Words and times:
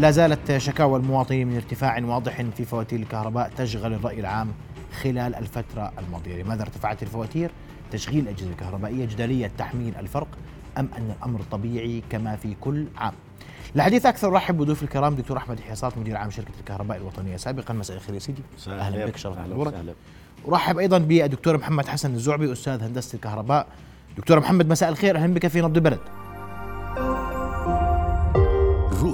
لا 0.00 0.10
زالت 0.10 0.56
شكاوى 0.56 0.98
المواطنين 0.98 1.48
من 1.48 1.56
ارتفاع 1.56 2.04
واضح 2.04 2.42
في 2.56 2.64
فواتير 2.64 3.00
الكهرباء 3.00 3.50
تشغل 3.56 3.94
الرأي 3.94 4.20
العام 4.20 4.52
خلال 5.02 5.34
الفترة 5.34 5.92
الماضية. 5.98 6.42
لماذا 6.42 6.62
ارتفعت 6.62 7.02
الفواتير؟ 7.02 7.50
تشغيل 7.90 8.18
الأجهزة 8.18 8.50
الكهربائية 8.50 9.04
جدلية 9.04 9.50
تحميل 9.58 9.96
الفرق 9.96 10.28
أم 10.78 10.88
أن 10.98 11.14
الأمر 11.18 11.40
طبيعي 11.50 12.02
كما 12.10 12.36
في 12.36 12.54
كل 12.60 12.86
عام؟ 12.96 13.12
الحديث 13.76 14.06
أكثر 14.06 14.32
رحب 14.32 14.56
بضيوف 14.56 14.82
الكرام 14.82 15.14
دكتور 15.14 15.36
أحمد 15.36 15.60
حياصات 15.60 15.98
مدير 15.98 16.16
عام 16.16 16.30
شركة 16.30 16.52
الكهرباء 16.60 16.96
الوطنية. 16.96 17.36
سابقا 17.36 17.74
مساء 17.74 17.96
الخير 17.96 18.14
يا 18.14 18.20
سيدي. 18.20 18.42
أهلا 18.68 19.06
بك 19.06 19.16
شرف 19.16 19.38
حضورك. 19.38 19.74
أرحب 20.48 20.78
أيضا 20.78 20.98
بالدكتور 20.98 21.56
محمد 21.56 21.88
حسن 21.88 22.14
الزعبي 22.14 22.52
أستاذ 22.52 22.82
هندسة 22.82 23.16
الكهرباء. 23.16 23.66
دكتور 24.16 24.40
محمد 24.40 24.68
مساء 24.68 24.88
الخير. 24.88 25.16
أهلا 25.16 25.34
بك 25.34 25.46
في 25.46 25.60
نبض 25.60 25.76
البلد. 25.76 26.00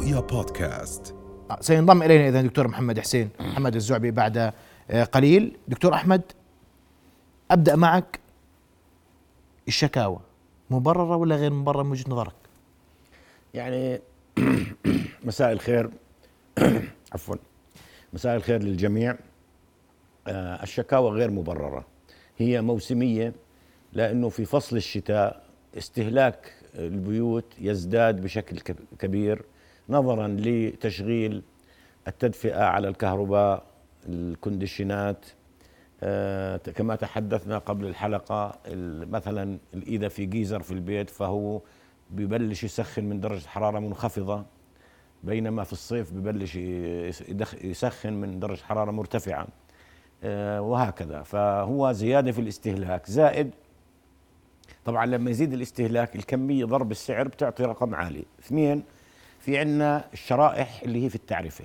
رؤيا 0.07 0.20
بودكاست. 0.20 1.14
آه، 1.50 1.59
سينضم 1.61 2.02
إلينا 2.02 2.28
إذا 2.28 2.42
دكتور 2.42 2.69
محمد 2.69 3.01
حسين 3.01 3.28
محمد 3.41 3.74
الزعبي 3.74 4.10
بعد 4.10 4.52
آه، 4.91 5.05
قليل. 5.05 5.56
دكتور 5.69 5.95
أحمد 5.95 6.23
أبدأ 7.51 7.77
معك. 7.77 8.20
الشكاوى 9.69 10.19
مبررة 10.70 11.16
ولا 11.16 11.37
غير 11.37 11.52
مبررة 11.52 11.82
من 11.82 11.91
وجهة 11.91 12.10
نظرك؟ 12.10 12.34
يعني 13.55 14.01
مساء 15.24 15.52
الخير. 15.52 15.91
عفوا. 17.15 17.37
مساء 18.12 18.37
الخير 18.37 18.62
للجميع. 18.62 19.16
آه، 20.27 20.62
الشكاوى 20.62 21.10
غير 21.10 21.30
مبررة. 21.30 21.84
هي 22.38 22.62
موسمية 22.62 23.32
لأنه 23.93 24.29
في 24.29 24.45
فصل 24.45 24.77
الشتاء 24.77 25.43
استهلاك 25.79 26.52
البيوت 26.74 27.45
يزداد 27.60 28.20
بشكل 28.20 28.74
كبير. 28.98 29.43
نظرا 29.88 30.28
لتشغيل 30.28 31.42
التدفئة 32.08 32.62
على 32.64 32.88
الكهرباء 32.88 33.62
الكونديشنات. 34.09 35.26
آه 36.02 36.56
كما 36.56 36.96
تحدثنا 36.96 37.59
قبل 37.59 37.87
الحلقة 37.87 38.59
مثلا 39.10 39.59
اذا 39.74 40.09
في 40.09 40.26
جيزر 40.26 40.62
في 40.62 40.73
البيت 40.73 41.10
فهو 41.10 41.60
ببلش 42.10 42.65
يسخن 42.65 43.04
من 43.04 43.20
درجة 43.20 43.46
حرارة 43.46 43.78
منخفضة 43.78 44.45
بينما 45.24 45.65
في 45.65 45.73
الصيف 45.73 46.12
ببلش 46.12 46.56
يسخن 47.65 48.12
من 48.12 48.40
درجة 48.40 48.62
حرارة 48.62 48.90
مرتفعة. 48.90 49.46
آه 50.24 50.60
وهكذا. 50.60 51.23
فهو 51.23 51.93
زيادة 51.93 52.32
في 52.32 52.40
الاستهلاك. 52.40 53.10
زائد 53.10 53.50
طبعا 54.84 55.06
لما 55.06 55.30
يزيد 55.30 55.52
الاستهلاك 55.52 56.16
الكمية 56.16 56.65
ضرب 56.65 56.90
السعر 56.90 57.28
بتعطي 57.28 57.65
رقم 57.65 57.95
عالي. 57.95 58.24
اثنين 58.40 58.82
في 59.47 59.59
عندنا 59.59 60.05
الشرائح 60.13 60.80
اللي 60.83 61.05
هي 61.05 61.09
في 61.09 61.15
التعرفة. 61.15 61.65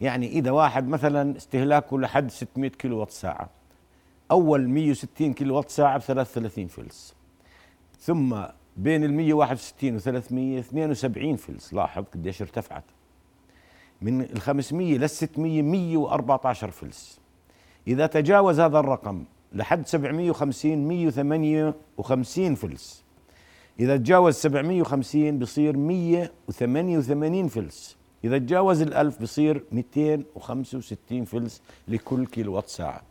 يعني 0.00 0.28
إذا 0.28 0.50
واحد 0.50 0.88
مثلا 0.88 1.36
استهلاكه 1.36 1.98
لحد 1.98 2.30
600 2.30 2.70
كيلو 2.70 2.98
وات 2.98 3.10
ساعة 3.10 3.50
أول 4.30 4.68
160 4.68 5.32
كيلو 5.32 5.56
وات 5.56 5.70
ساعة 5.70 5.98
ب 5.98 6.00
33 6.00 6.66
فلس. 6.66 7.14
ثم 8.00 8.42
بين 8.76 9.04
ال 9.04 9.12
161 9.12 9.96
و 9.96 9.98
300 9.98 10.58
72 10.58 11.36
فلس. 11.36 11.74
لاحظ 11.74 12.04
قديش 12.14 12.42
ارتفعت. 12.42 12.84
من 14.02 14.20
ال 14.20 14.40
500 14.40 14.98
لل 14.98 15.10
600 15.10 15.62
114 15.62 16.70
فلس. 16.70 17.20
إذا 17.88 18.06
تجاوز 18.06 18.60
هذا 18.60 18.78
الرقم 18.78 19.24
لحد 19.52 19.86
750 19.86 20.88
158 20.88 22.54
فلس. 22.54 22.99
إذا 23.80 23.96
تجاوز 23.96 24.34
750 24.34 25.38
بصير 25.38 25.76
188 25.76 27.48
فلس. 27.48 27.96
إذا 28.24 28.38
تجاوز 28.38 28.82
الألف 28.82 29.22
بصير 29.22 29.64
265 29.72 31.24
فلس 31.24 31.62
لكل 31.88 32.26
كيلو 32.26 32.54
وات 32.54 32.68
ساعة. 32.68 33.02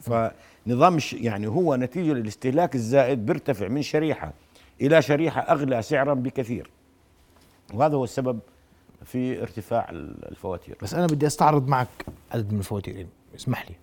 فنظام 0.00 0.98
يعني 1.12 1.46
هو 1.46 1.76
نتيجة 1.76 2.12
للاستهلاك 2.12 2.74
الزائد 2.74 3.26
بيرتفع 3.26 3.68
من 3.68 3.82
شريحة 3.82 4.32
إلى 4.80 5.02
شريحة 5.02 5.40
أغلى 5.40 5.82
سعرا 5.82 6.14
بكثير. 6.14 6.70
وهذا 7.74 7.94
هو 7.94 8.04
السبب 8.04 8.38
في 9.04 9.42
ارتفاع 9.42 9.90
الفواتير. 9.90 10.76
بس 10.82 10.94
أنا 10.94 11.06
بدي 11.06 11.26
أستعرض 11.26 11.68
معك 11.68 12.06
عدد 12.32 12.52
من 12.52 12.58
الفواتير. 12.58 13.06
اسمح 13.36 13.70
لي. 13.70 13.76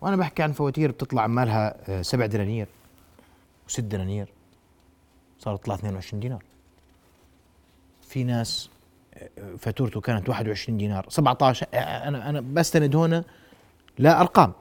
وأنا 0.00 0.16
بحكي 0.16 0.42
عن 0.42 0.52
فواتير 0.52 0.90
بتطلع 0.90 1.26
مالها 1.26 2.02
7 2.02 2.26
دنانير 2.26 2.66
و6 3.68 3.80
دنانير. 3.80 4.28
صارت 5.42 5.64
طلع 5.64 5.74
22 5.74 6.20
دينار. 6.20 6.42
في 8.02 8.24
ناس 8.24 8.70
فاتورته 9.58 10.00
كانت 10.00 10.28
21 10.28 10.78
دينار. 10.78 11.06
17 11.08 11.66
أنا 11.74 12.28
أنا 12.28 12.40
بستند 12.40 12.96
هنا 12.96 13.24
لا 13.98 14.20
أرقام. 14.20 14.52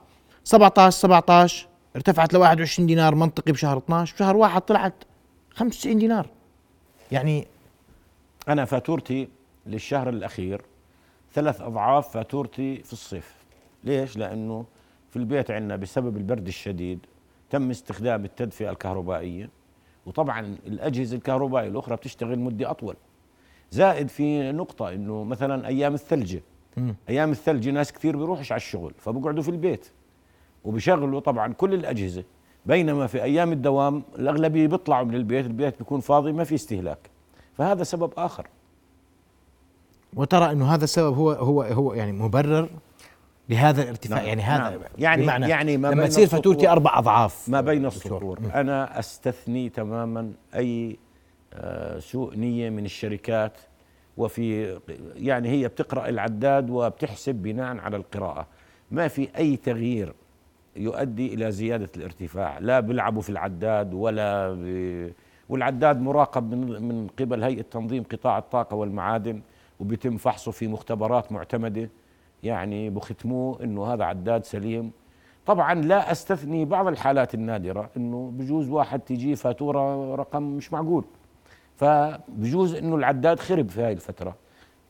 17 0.44 0.98
17 0.98 1.68
ارتفعت 1.96 2.34
ل 2.34 2.38
21 2.38 2.88
دينار 2.88 3.16
منطقي 3.16 3.52
بشهر 3.52 3.78
12 3.78 4.16
بشهر 4.16 4.36
واحد 4.36 4.62
طلعت 4.62 4.94
95 5.54 6.00
دينار. 6.00 6.30
يعني 7.12 7.48
أنا 8.48 8.66
فاتورتي 8.66 9.28
للشهر 9.66 10.10
الأخير 10.10 10.62
ثلاث 11.34 11.62
أضعاف 11.62 12.14
فاتورتي 12.14 12.84
في 12.84 12.94
الصيف. 12.94 13.34
ليش؟ 13.84 14.18
لأنه 14.18 14.66
في 15.10 15.18
البيت 15.18 15.52
عندنا 15.52 15.76
بسبب 15.76 16.18
البرد 16.18 16.48
الشديد 16.48 17.00
تم 17.50 17.70
استخدام 17.70 18.26
التدفئة 18.26 18.70
الكهربائية. 18.70 19.50
وطبعا 20.06 20.58
الأجهزة 20.68 21.18
الكهربائية 21.18 21.68
الأخرى 21.68 21.96
بتشتغل 21.96 22.40
مدة 22.40 22.72
أطول. 22.72 22.96
زائد 23.72 24.08
في 24.08 24.52
نقطة 24.52 24.94
إنه 24.94 25.24
مثلا 25.24 25.68
أيام 25.68 25.94
الثلجة. 25.94 26.42
أيام 27.10 27.32
الثلج 27.32 27.70
ناس 27.70 27.94
كثير 27.94 28.18
بيروحش 28.18 28.52
على 28.52 28.58
الشغل 28.58 28.94
فبقعدوا 28.98 29.44
في 29.44 29.50
البيت. 29.50 29.92
وبيشغلوا 30.64 31.20
طبعا 31.20 31.54
كل 31.54 31.74
الأجهزة. 31.74 32.24
بينما 32.66 33.08
في 33.08 33.24
أيام 33.24 33.52
الدوام 33.52 34.04
الأغلبية 34.20 34.68
بيطلعوا 34.68 35.06
من 35.06 35.16
البيت 35.16 35.46
البيت 35.46 35.78
بيكون 35.78 36.00
فاضي 36.00 36.32
ما 36.32 36.44
في 36.44 36.56
استهلاك. 36.56 37.10
فهذا 37.58 37.84
سبب 37.84 38.14
آخر. 38.18 38.48
وترى 40.14 40.52
إنه 40.52 40.74
هذا 40.74 40.84
السبب 40.84 41.16
هو 41.16 41.32
هو 41.32 41.62
هو 41.62 41.94
يعني 41.94 42.12
مبرر 42.12 42.70
لهذا 43.52 43.84
الارتفاع 43.84 44.18
نعم 44.18 44.28
يعني 44.28 44.42
هذا 44.42 44.70
نعم. 44.70 44.80
يعني 44.98 45.24
بمعنى 45.24 45.50
يعني 45.50 45.78
ما 45.78 45.88
لما 45.88 46.08
تصير 46.08 46.28
فاتورتي 46.28 46.70
أربع 46.70 47.00
أضعاف 47.00 47.50
ما 47.50 47.62
بين 47.62 47.86
السطور 47.86 48.40
أنا 48.54 49.00
أستثني 49.00 49.70
تماما 49.70 50.32
أي 50.56 50.98
آه، 51.54 52.00
سوء 52.00 52.36
نية 52.36 52.70
من 52.70 52.86
الشركات 52.86 53.58
وفي 54.18 54.80
يعني 55.16 55.50
هي 55.50 55.68
بتقرأ 55.68 56.10
العداد 56.10 56.70
وبتحسب 56.70 57.36
بناء 57.36 57.78
على 57.78 57.98
القراءة. 57.98 58.48
ما 58.92 59.08
في 59.08 59.30
أي 59.38 59.58
تغيير 59.58 60.14
يؤدي 60.76 61.34
إلى 61.34 61.52
زيادة 61.52 61.90
الارتفاع. 61.98 62.60
لا 62.60 62.80
بيلعبوا 62.80 63.22
في 63.22 63.30
العداد 63.30 63.94
ولا 63.94 64.58
والعداد 65.50 66.02
مراقب 66.02 66.54
من 66.54 66.82
من 66.84 67.08
قبل 67.08 67.44
هيئة 67.44 67.62
تنظيم 67.62 68.04
قطاع 68.04 68.38
الطاقة 68.38 68.76
والمعادن 68.76 69.42
وبيتم 69.80 70.18
فحصه 70.18 70.52
في 70.52 70.68
مختبرات 70.68 71.32
معتمدة. 71.32 71.90
يعني 72.44 72.90
بختموه 72.90 73.64
إنه 73.64 73.94
هذا 73.94 74.04
عداد 74.04 74.46
سليم. 74.46 74.92
طبعا 75.46 75.74
لا 75.74 76.12
أستثني 76.12 76.66
بعض 76.66 76.88
الحالات 76.88 77.34
النادرة 77.34 77.90
إنه 77.98 78.32
بجوز 78.36 78.70
واحد 78.70 79.00
تجي 79.00 79.36
فاتورة 79.36 80.16
رقم 80.16 80.44
مش 80.44 80.74
معقول. 80.74 81.06
فبجوز 81.76 82.76
إنه 82.76 82.96
العداد 82.96 83.40
خرب 83.40 83.70
في 83.70 83.82
هاي 83.82 83.94
الفترة. 83.94 84.36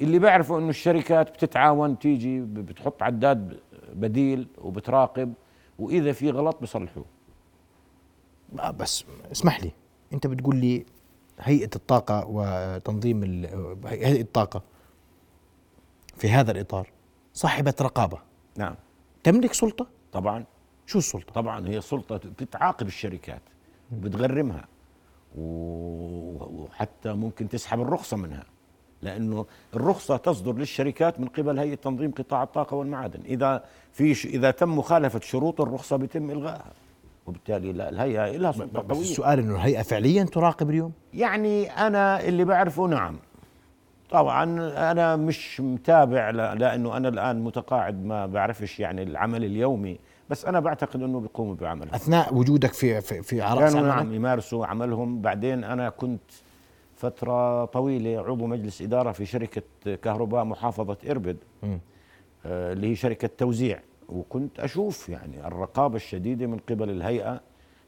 اللي 0.02 0.20
بعرفه 0.20 0.58
إنه 0.58 0.70
الشركات 0.70 1.30
بتتعاون 1.30 2.00
تيجي 2.00 2.42
بتحط 2.42 3.04
عداد 3.04 3.60
بديل 3.94 4.48
وبتراقب 4.62 5.34
وإذا 5.80 6.12
في 6.12 6.30
غلط 6.30 6.58
بصلحوه. 6.62 7.06
بس 8.80 9.06
اسمح 9.32 9.64
لي 9.64 9.72
أنت 10.14 10.28
بتقول 10.28 10.56
لي 10.56 10.86
هيئة 11.40 11.70
الطاقة 11.76 12.26
وتنظيم 12.28 13.24
هيئة 13.86 14.22
الطاقة 14.22 14.62
في 16.18 16.30
هذا 16.30 16.52
الإطار 16.52 16.90
صاحبة 17.34 17.74
رقابة 17.82 18.18
نعم 18.58 18.76
تملك 19.24 19.54
سلطة؟ 19.54 19.88
طبعا 20.12 20.44
شو 20.86 21.00
السلطة؟ 21.00 21.34
طبعا 21.34 21.68
هي 21.68 21.82
سلطة 21.82 22.20
بتعاقب 22.40 22.88
الشركات 22.88 23.42
وبتغرمها 23.92 24.68
وحتى 25.38 27.14
ممكن 27.14 27.50
تسحب 27.50 27.82
الرخصة 27.82 28.18
منها 28.18 28.44
لأنه 29.02 29.46
الرخصة 29.74 30.18
تصدر 30.18 30.54
للشركات 30.54 31.20
من 31.20 31.28
قبل 31.28 31.60
هيئة 31.60 31.76
تنظيم 31.76 32.12
قطاع 32.12 32.44
الطاقة 32.44 32.76
والمعادن، 32.76 33.20
إذا 33.26 33.64
في 33.94 34.12
إذا 34.12 34.52
تم 34.52 34.78
مخالفة 34.78 35.20
شروط 35.20 35.62
الرخصة 35.62 35.96
بيتم 35.96 36.32
إلغائها. 36.32 36.74
وبالتالي 37.28 37.74
لا 37.74 37.90
الهيئة 37.90 38.38
لها 38.38 38.52
سلطة 38.52 38.82
بس 38.82 38.98
السؤال 38.98 39.40
إنه 39.40 39.56
الهيئة 39.56 39.82
فعليا 39.82 40.24
تراقب 40.24 40.70
اليوم؟ 40.70 40.92
يعني 41.14 41.72
أنا 41.72 42.28
اللي 42.28 42.46
بعرفه 42.46 42.88
نعم 42.88 43.18
طبعا 44.12 44.44
أنا 44.92 45.16
مش 45.16 45.62
متابع 45.62 46.30
لأنه 46.30 46.98
أنا 46.98 47.08
الآن 47.10 47.42
متقاعد 47.44 48.06
ما 48.06 48.26
بعرفش 48.26 48.80
يعني 48.80 49.04
العمل 49.04 49.46
اليومي 49.46 50.00
بس 50.30 50.46
أنا 50.46 50.60
بعتقد 50.60 51.04
أنه 51.04 51.20
بيقوموا 51.20 51.56
بعملهم 51.56 51.94
أثناء 51.94 52.34
وجودك 52.36 52.74
في 52.74 53.02
في 53.02 53.22
في 53.22 53.42
عرق 53.42 53.60
كانوا 53.60 53.82
نعم 53.88 54.14
يمارسوا 54.14 54.66
عملهم. 54.66 55.22
بعدين 55.22 55.64
أنا 55.64 55.90
كنت 55.90 56.22
فترة 56.96 57.66
طويلة 57.66 58.20
عضو 58.22 58.48
مجلس 58.48 58.82
إدارة 58.82 59.12
في 59.12 59.26
شركة 59.26 59.62
كهرباء 59.96 60.44
محافظة 60.44 60.98
إربد 61.10 61.38
مم. 61.64 61.80
آه، 62.46 62.74
اللي 62.74 62.88
هي 62.92 62.96
شركة 62.96 63.30
توزيع. 63.38 63.80
وكنت 64.10 64.60
أشوف 64.60 65.10
يعني 65.10 65.48
الرقابة 65.48 65.96
الشديدة 65.96 66.48
من 66.48 66.58
قبل 66.70 66.90
الهيئة 66.90 67.42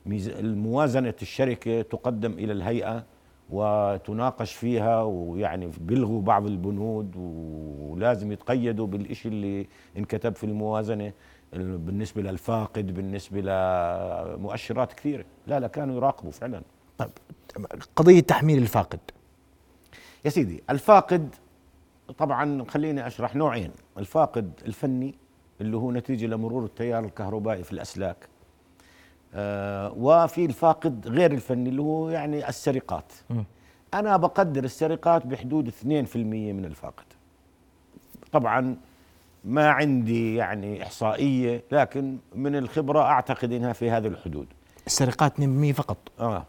ميز- 0.06 0.42
موازنة 0.42 1.14
الشركة 1.22 1.82
تقدم 1.82 2.32
إلى 2.32 2.54
الهيئة. 2.54 3.04
وتناقش 3.50 4.54
فيها 4.54 5.04
ويعني 5.04 5.72
بيلغوا 5.82 6.22
بعض 6.22 6.46
البنود 6.46 7.16
ولازم 7.18 8.32
يتقيدوا 8.32 8.88
بالإشي 8.88 9.28
اللي 9.30 9.68
انكتب 9.98 10.36
في 10.36 10.44
الموازنة 10.44 11.14
ال- 11.54 11.78
بالنسبة 11.78 12.22
للفاقد 12.22 12.94
بالنسبة 12.94 13.42
لمؤشرات 13.42 14.94
كثيرة. 14.94 15.26
لا 15.48 15.60
لا 15.60 15.68
كانوا 15.68 15.96
يراقبوا 15.96 16.32
فعلا. 16.32 16.62
طيب 16.98 17.10
قضية 17.96 18.20
تحميل 18.20 18.58
الفاقد. 18.58 19.00
يا 20.26 20.30
سيدي 20.30 20.64
الفاقد 20.70 21.36
طبعا 22.18 22.66
خليني 22.68 23.08
أشرح 23.08 23.36
نوعين. 23.36 23.72
الفاقد 23.98 24.52
الفني 24.66 25.16
اللي 25.62 25.78
هو 25.78 25.92
نتيجة 25.92 26.26
لمرور 26.26 26.66
التيار 26.66 27.06
الكهربائي 27.06 27.64
في 27.64 27.74
الأسلاك. 27.74 28.28
وفي 29.98 30.46
الفاقد 30.46 31.08
غير 31.08 31.32
الفني 31.32 31.70
اللي 31.70 31.82
هو 31.82 32.10
يعني 32.10 32.50
السرقات. 32.50 33.12
أنا 33.94 34.18
بقدر 34.18 34.64
السرقات 34.64 35.28
بحدود 35.28 35.68
2% 35.68 35.84
من 36.54 36.66
الفاقد. 36.66 37.06
طبعا 38.32 38.76
ما 39.46 39.70
عندي 39.70 40.36
يعني 40.36 40.84
إحصائية 40.84 41.64
لكن 41.72 42.18
من 42.36 42.56
الخبرة 42.56 43.02
أعتقد 43.02 43.52
إنها 43.52 43.74
في 43.74 43.92
هذه 43.92 44.08
الحدود. 44.08 44.48
السرقات 44.88 45.34
2% 45.40 45.72
فقط. 45.74 45.98
آه. 46.20 46.46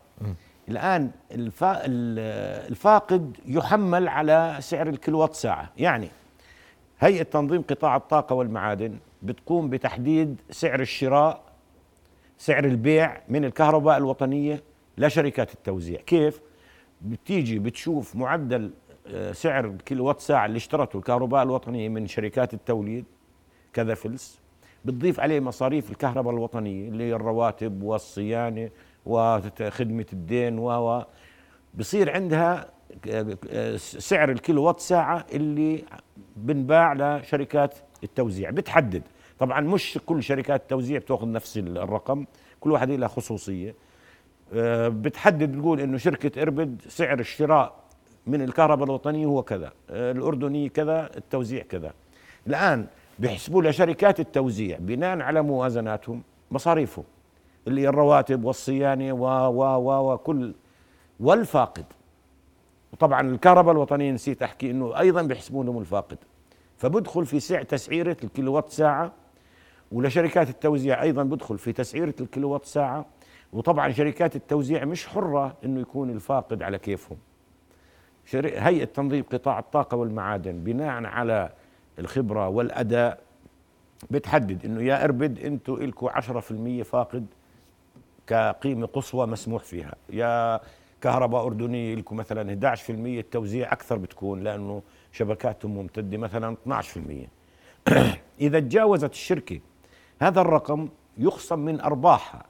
الآن 0.68 1.10
الفا 1.32 1.72
ال- 1.86 2.68
الفاقد 2.70 3.36
يحمل 3.46 4.08
على 4.08 4.56
سعر 4.60 4.88
الكيلووات 4.88 5.34
ساعة. 5.34 5.70
يعني 5.76 6.08
هيئة 7.00 7.22
تنظيم 7.22 7.62
قطاع 7.62 7.96
الطاقة 7.96 8.34
والمعادن 8.34 8.96
بتقوم 9.22 9.70
بتحديد 9.70 10.40
سعر 10.50 10.80
الشراء 10.80 11.40
سعر 12.44 12.64
البيع 12.64 13.20
من 13.28 13.44
الكهرباء 13.44 13.96
الوطنية 13.96 14.62
لشركات 14.98 15.54
التوزيع. 15.54 16.00
كيف؟ 16.00 16.40
بتيجي 17.02 17.58
بتشوف 17.58 18.16
معدل 18.16 18.70
آه، 19.06 19.32
سعر 19.32 19.64
الكيلووات 19.64 20.20
ساعة 20.20 20.46
اللي 20.46 20.56
اشترته 20.56 20.96
الكهرباء 20.96 21.42
الوطنية 21.42 21.88
من 21.88 22.06
شركات 22.06 22.54
التوليد 22.54 23.04
كذا 23.72 23.94
فلس 23.94 24.40
بتضيف 24.84 25.20
عليه 25.20 25.40
مصاريف 25.40 25.90
الكهرباء 25.90 26.34
الوطنية 26.34 26.88
اللي 26.88 27.04
هي 27.04 27.14
الرواتب 27.14 27.82
والصيانة 27.82 28.70
وخدمة 29.06 30.06
الدين 30.12 30.58
و 30.58 31.02
بصير 31.74 32.10
عندها 32.10 32.70
سعر 33.76 34.30
الكيلووات 34.30 34.80
ساعة 34.80 35.26
اللي 35.32 35.84
بنباع 36.36 36.92
لشركات 36.92 37.74
التوزيع. 38.04 38.50
بتحدد. 38.50 39.02
طبعا 39.38 39.60
مش 39.60 39.98
كل 40.06 40.22
شركات 40.22 40.60
التوزيع 40.60 40.98
بتأخذ 40.98 41.32
نفس 41.32 41.58
الرقم 41.58 42.24
كل 42.60 42.72
واحد 42.72 42.90
لها 42.90 43.08
خصوصية. 43.08 43.74
آه، 44.54 44.88
بتحدد 44.88 45.52
بتقول 45.52 45.80
إنه 45.80 45.98
شركة 45.98 46.42
اربد 46.42 46.82
سعر 46.88 47.20
الشراء 47.20 47.74
من 48.26 48.42
الكهرباء 48.42 48.84
الوطنية 48.84 49.26
هو 49.26 49.42
كذا 49.42 49.72
آه، 49.90 50.12
الأردني 50.12 50.68
كذا 50.68 51.10
التوزيع 51.16 51.62
كذا. 51.62 51.92
الآن 52.46 52.86
بيحسبوا 53.18 53.62
لشركات 53.62 54.20
التوزيع 54.20 54.78
بناء 54.80 55.20
على 55.20 55.42
موازناتهم 55.42 56.22
مصاريفهم 56.50 57.04
اللي 57.68 57.80
هي 57.80 57.88
الرواتب 57.88 58.44
والصيانة 58.44 59.12
و 59.12 59.26
و 59.48 59.62
و 59.62 60.12
وكل 60.12 60.54
والفاقد. 61.20 61.84
وطبعا 62.92 63.20
الكهرباء 63.20 63.72
الوطنية 63.72 64.12
نسيت 64.12 64.42
أحكي 64.42 64.70
إنه 64.70 65.00
أيضا 65.00 65.22
بيحسبوا 65.22 65.64
لهم 65.64 65.78
الفاقد. 65.78 66.18
فبدخل 66.78 67.26
في 67.26 67.40
سعر 67.40 67.62
تسعيرة 67.62 68.16
الكيلووات 68.24 68.70
ساعة 68.70 69.12
ولشركات 69.94 70.48
التوزيع 70.48 71.02
أيضا 71.02 71.22
بدخل 71.22 71.58
في 71.58 71.72
تسعيرة 71.72 72.14
الكيلووات 72.20 72.64
ساعة. 72.64 73.06
وطبعا 73.52 73.92
شركات 73.92 74.36
التوزيع 74.36 74.84
مش 74.84 75.06
حرة 75.06 75.56
إنه 75.64 75.80
يكون 75.80 76.10
الفاقد 76.10 76.62
على 76.62 76.78
كيفهم. 76.78 77.18
هيئة 78.34 78.84
تنظيم 78.84 79.24
قطاع 79.32 79.58
الطاقة 79.58 79.96
والمعادن 79.96 80.64
بناء 80.64 81.04
على 81.04 81.52
الخبرة 81.98 82.48
والأداء 82.48 83.20
بتحدد 84.10 84.64
إنه 84.64 84.82
يا 84.82 85.04
أربد 85.04 85.38
أنتوا 85.38 85.78
إلكوا 85.78 86.20
10% 86.20 86.82
فاقد 86.82 87.26
كقيمة 88.26 88.86
قصوى 88.86 89.26
مسموح 89.26 89.62
فيها. 89.62 89.94
يا 90.10 90.60
كهرباء 91.00 91.46
أردنية 91.46 91.94
لكم 91.94 92.16
مثلا 92.16 92.76
11% 92.76 92.90
التوزيع 92.90 93.72
أكثر 93.72 93.96
بتكون 93.96 94.42
لأنه 94.42 94.82
شبكاتهم 95.12 95.74
ممتدة 95.74 96.18
مثلا 96.18 96.56
12% 96.66 96.98
إذا 98.40 98.60
تجاوزت 98.60 99.12
الشركة 99.12 99.60
هذا 100.22 100.40
الرقم 100.40 100.88
يخصم 101.18 101.58
من 101.58 101.80
أرباحها. 101.80 102.42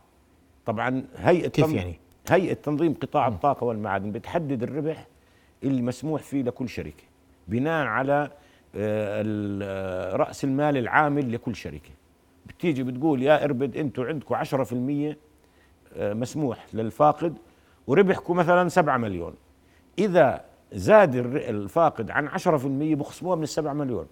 طبعا 0.66 1.04
هيئة 1.16 1.48
كيف 1.48 1.72
يعني؟ 1.72 1.98
هيئة 2.28 2.54
تنظيم 2.54 2.94
قطاع 2.94 3.28
الطاقة 3.28 3.64
والمعادن 3.64 4.12
بتحدد 4.12 4.62
الربح 4.62 5.06
اللي 5.62 5.82
مسموح 5.82 6.22
فيه 6.22 6.42
لكل 6.42 6.68
شركة 6.68 7.04
بناء 7.48 7.86
على 7.86 8.30
آه، 8.76 9.20
ال- 9.22 9.60
آه، 9.62 10.16
رأس 10.16 10.44
المال 10.44 10.76
العامل 10.76 11.32
لكل 11.32 11.54
شركة. 11.56 11.90
بتيجي 12.46 12.82
بتقول 12.82 13.22
يا 13.22 13.44
إربد 13.44 13.76
أنتوا 13.76 14.04
عندكم 14.06 14.34
10% 14.34 15.16
آه، 15.96 16.12
مسموح 16.12 16.66
للفاقد 16.74 17.34
وربحكم 17.86 18.36
مثلا 18.36 18.68
7 18.68 18.96
مليون. 18.96 19.34
إذا 19.98 20.44
زاد 20.72 21.14
الفاقد 21.36 22.10
عن 22.10 22.28
10% 22.28 22.94
بخصموها 22.94 23.36
من 23.36 23.42
السبعة 23.42 23.72
مليون. 23.72 24.06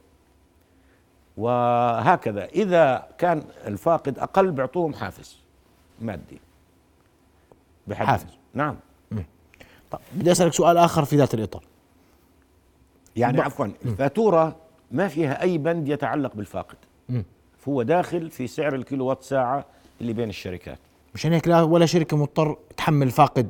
وهكذا. 1.37 2.45
إذا 2.45 3.09
كان 3.19 3.43
الفاقد 3.67 4.19
أقل 4.19 4.51
بيعطوهم 4.51 4.95
حافز 4.95 5.39
مادي. 6.01 6.41
بحدد. 7.87 8.07
حافز. 8.07 8.39
نعم. 8.55 8.77
طب 9.91 9.99
بدي 10.15 10.33
أسألك 10.33 10.53
سؤال 10.53 10.79
آخر 10.79 11.05
في 11.05 11.17
ذات 11.17 11.35
الإطار. 11.35 11.63
يعني 13.17 13.41
عفوا 13.41 13.67
الفاتوره 13.85 14.57
ما 14.91 15.09
فيها 15.09 15.43
أي 15.43 15.59
بند 15.59 15.89
يتعلق 15.89 16.35
بالفاقد. 16.37 16.77
مم. 17.09 17.25
فهو 17.59 17.83
داخل 17.83 18.31
في 18.31 18.47
سعر 18.47 18.75
الكيلووات 18.75 19.23
ساعة 19.23 19.65
اللي 20.01 20.13
بين 20.13 20.29
الشركات. 20.29 20.79
مشان 21.15 21.33
هيك 21.33 21.49
لا 21.49 21.63
ولا 21.63 21.87
شركة 21.87 22.17
مضطر 22.17 22.59
تحمل 22.77 23.11
فاقد 23.11 23.49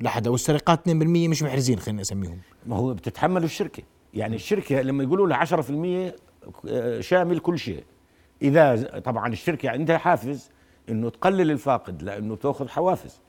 لحدا 0.00 0.30
والسرقات 0.30 0.88
2% 0.88 0.92
مش 1.28 1.42
محرزين 1.42 1.78
خلينا 1.78 2.00
نسميهم. 2.00 2.38
ما 2.66 2.76
هو 2.76 2.94
بتتحمله 2.94 3.44
الشركة. 3.44 3.82
يعني 4.14 4.36
الشركة 4.36 4.80
لما 4.82 5.04
يقولوا 5.04 5.28
لها 5.28 5.36
10% 5.36 5.50
آه، 5.50 6.14
شامل 7.00 7.38
كل 7.38 7.58
شيء. 7.58 7.84
إذا 8.42 8.98
طبعا 8.98 9.32
الشركة 9.32 9.70
عندها 9.70 9.98
حافز 9.98 10.50
إنه 10.88 11.10
تقلل 11.10 11.50
الفاقد 11.50 12.02
لأنه 12.02 12.36
تأخذ 12.36 12.68
حوافز. 12.68 13.20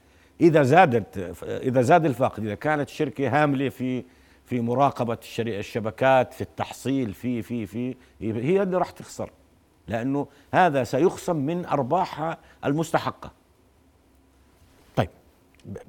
إذا 0.42 0.64
زادت 0.64 1.18
إذا 1.44 1.82
زاد 1.82 2.06
الفاقد 2.06 2.44
إذا 2.46 2.56
كانت 2.56 2.90
الشركة 2.90 3.44
هاملة 3.44 3.70
في 3.70 4.04
في 4.46 4.62
مراقبة 4.62 5.18
الشبكات 5.40 6.34
في 6.34 6.42
التحصيل 6.42 7.14
في 7.14 7.42
في 7.42 7.66
في 7.66 7.96
هي 8.22 8.64
اللي 8.64 8.78
راح 8.78 8.92
تخسر. 8.92 9.32
لأنه 9.88 10.28
هذا 10.54 10.84
سيخصم 10.84 11.36
من 11.36 11.66
ارباحها 11.66 12.38
المستحقة. 12.66 13.32
طيب 14.96 15.10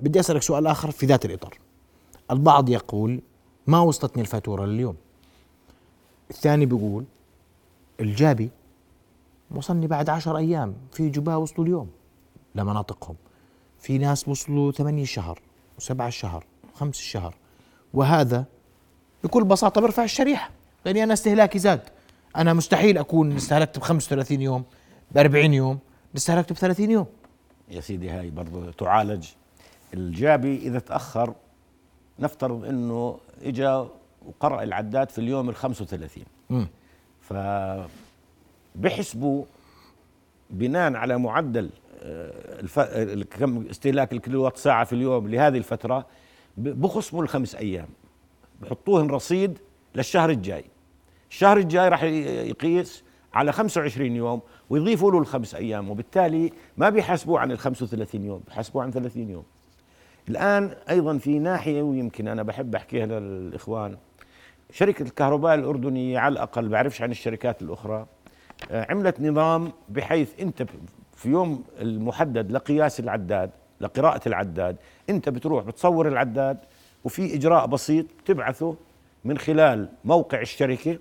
بدي 0.00 0.20
أسألك 0.20 0.42
سؤال 0.42 0.66
آخر 0.66 0.90
في 0.90 1.06
ذات 1.06 1.25
الإطار. 1.25 1.58
البعض 2.30 2.68
يقول 2.68 3.20
ما 3.66 3.80
وصلتني 3.80 4.22
الفاتورة 4.22 4.66
لليوم. 4.66 4.96
الثاني 6.30 6.66
بيقول 6.66 7.04
الجابي 8.00 8.50
وصلني 9.50 9.87
بعد 9.87 10.09
عشر 10.09 10.37
أيام 10.37 10.75
في 10.92 11.09
جباه 11.09 11.38
وصلوا 11.38 11.66
اليوم. 11.66 11.90
لمناطقهم 12.54 13.16
في 13.80 13.99
ناس 13.99 14.28
وصلوا 14.28 14.73
ثمانية 14.73 15.04
شهر 15.04 15.40
وسبعة 15.78 16.11
شهر 16.11 16.45
خمس 16.75 16.97
شهر. 16.97 17.35
وهذا 17.95 18.45
بكل 19.25 19.45
بساطة 19.45 19.80
برفع 19.80 20.04
الشريحة. 20.04 20.50
لأني 20.85 21.02
أنا 21.02 21.12
استهلاكي 21.12 21.59
زاد. 21.59 21.83
أنا 22.37 22.52
مستحيل 22.52 22.99
أكون 22.99 23.37
استهلكت 23.37 23.78
ب 23.78 23.83
35 23.83 24.42
يوم 24.42 24.64
ب 25.11 25.19
40 25.19 25.54
يوم 25.54 25.78
استهلكت 26.16 26.52
ب 26.52 26.57
30 26.57 26.90
يوم. 26.90 27.07
يا 27.69 27.80
سيدي 27.80 28.11
هاي 28.11 28.30
برضو 28.30 28.71
تعالج. 28.71 29.28
الجابي 29.95 30.57
إذا 30.57 30.78
تأخر 30.78 31.35
نفترض 32.19 32.64
إنه 32.64 33.19
إجا 33.42 33.88
وقرأ 34.26 34.62
العداد 34.62 35.11
في 35.11 35.19
اليوم 35.19 35.49
ال 35.49 35.54
35 35.54 36.25
مم. 37.30 37.37
ف 37.87 37.90
بحسبوا 38.75 39.44
بناء 40.50 40.94
على 40.94 41.18
معدل 41.18 41.70
آه،. 42.02 42.60
ال- 42.78 43.28
كم 43.28 43.66
استهلاك 43.70 44.12
الكيلووات 44.12 44.56
ساعة 44.56 44.84
في 44.84 44.92
اليوم 44.92 45.28
لهذه 45.28 45.58
الفترة 45.58 46.06
بخصموا 46.56 47.22
الخمس 47.22 47.54
أيام 47.54 47.88
بحطوهن 48.62 49.10
رصيد 49.10 49.58
للشهر 49.94 50.30
الجاي 50.30 50.64
الشهر 51.30 51.56
الجاي 51.56 51.88
راح 51.88 52.02
يقيس 52.02 53.04
على 53.34 53.52
25 53.52 54.16
يوم 54.16 54.40
ويضيفوا 54.70 55.10
له 55.12 55.18
الخمس 55.18 55.54
أيام 55.54 55.90
وبالتالي 55.90 56.52
ما 56.76 56.90
بيحاسبوه 56.90 57.40
عن 57.40 57.52
ال 57.52 57.58
35 57.58 58.25
يوم 58.25 58.42
بيحاسبوه 58.46 58.82
عن 58.82 58.90
30 58.90 59.30
يوم 59.30 59.44
الآن 60.28 60.75
أيضا 60.90 61.18
في 61.18 61.38
ناحية 61.38 61.82
ويمكن 61.82 62.28
أنا 62.28 62.42
بحب 62.42 62.75
أحكيها 62.75 63.06
للإخوان 63.06 63.96
شركة 64.73 65.03
الكهرباء 65.03 65.55
الأردنية 65.55 66.19
على 66.19 66.33
الأقل 66.33 66.69
بعرفش 66.69 67.03
عن 67.03 67.11
الشركات 67.11 67.62
الأخرى 67.62 68.07
آه، 68.71 68.87
عملت 68.91 69.21
نظام 69.21 69.73
بحيث 69.89 70.41
أنت 70.41 70.62
في 71.17 71.29
يوم 71.29 71.65
المحدد 71.81 72.53
لقياس 72.53 73.00
العداد 73.00 73.50
لقراءة 73.81 74.29
العداد 74.29 74.77
أنت 75.11 75.29
بتروح 75.29 75.65
بتصور 75.65 76.09
العداد 76.09 76.59
وفي 77.05 77.35
إجراء 77.35 77.67
بسيط 77.67 78.07
تبعثه 78.25 78.75
من 79.25 79.39
خلال 79.39 79.89
موقع 80.05 80.41
الشركة 80.41 80.99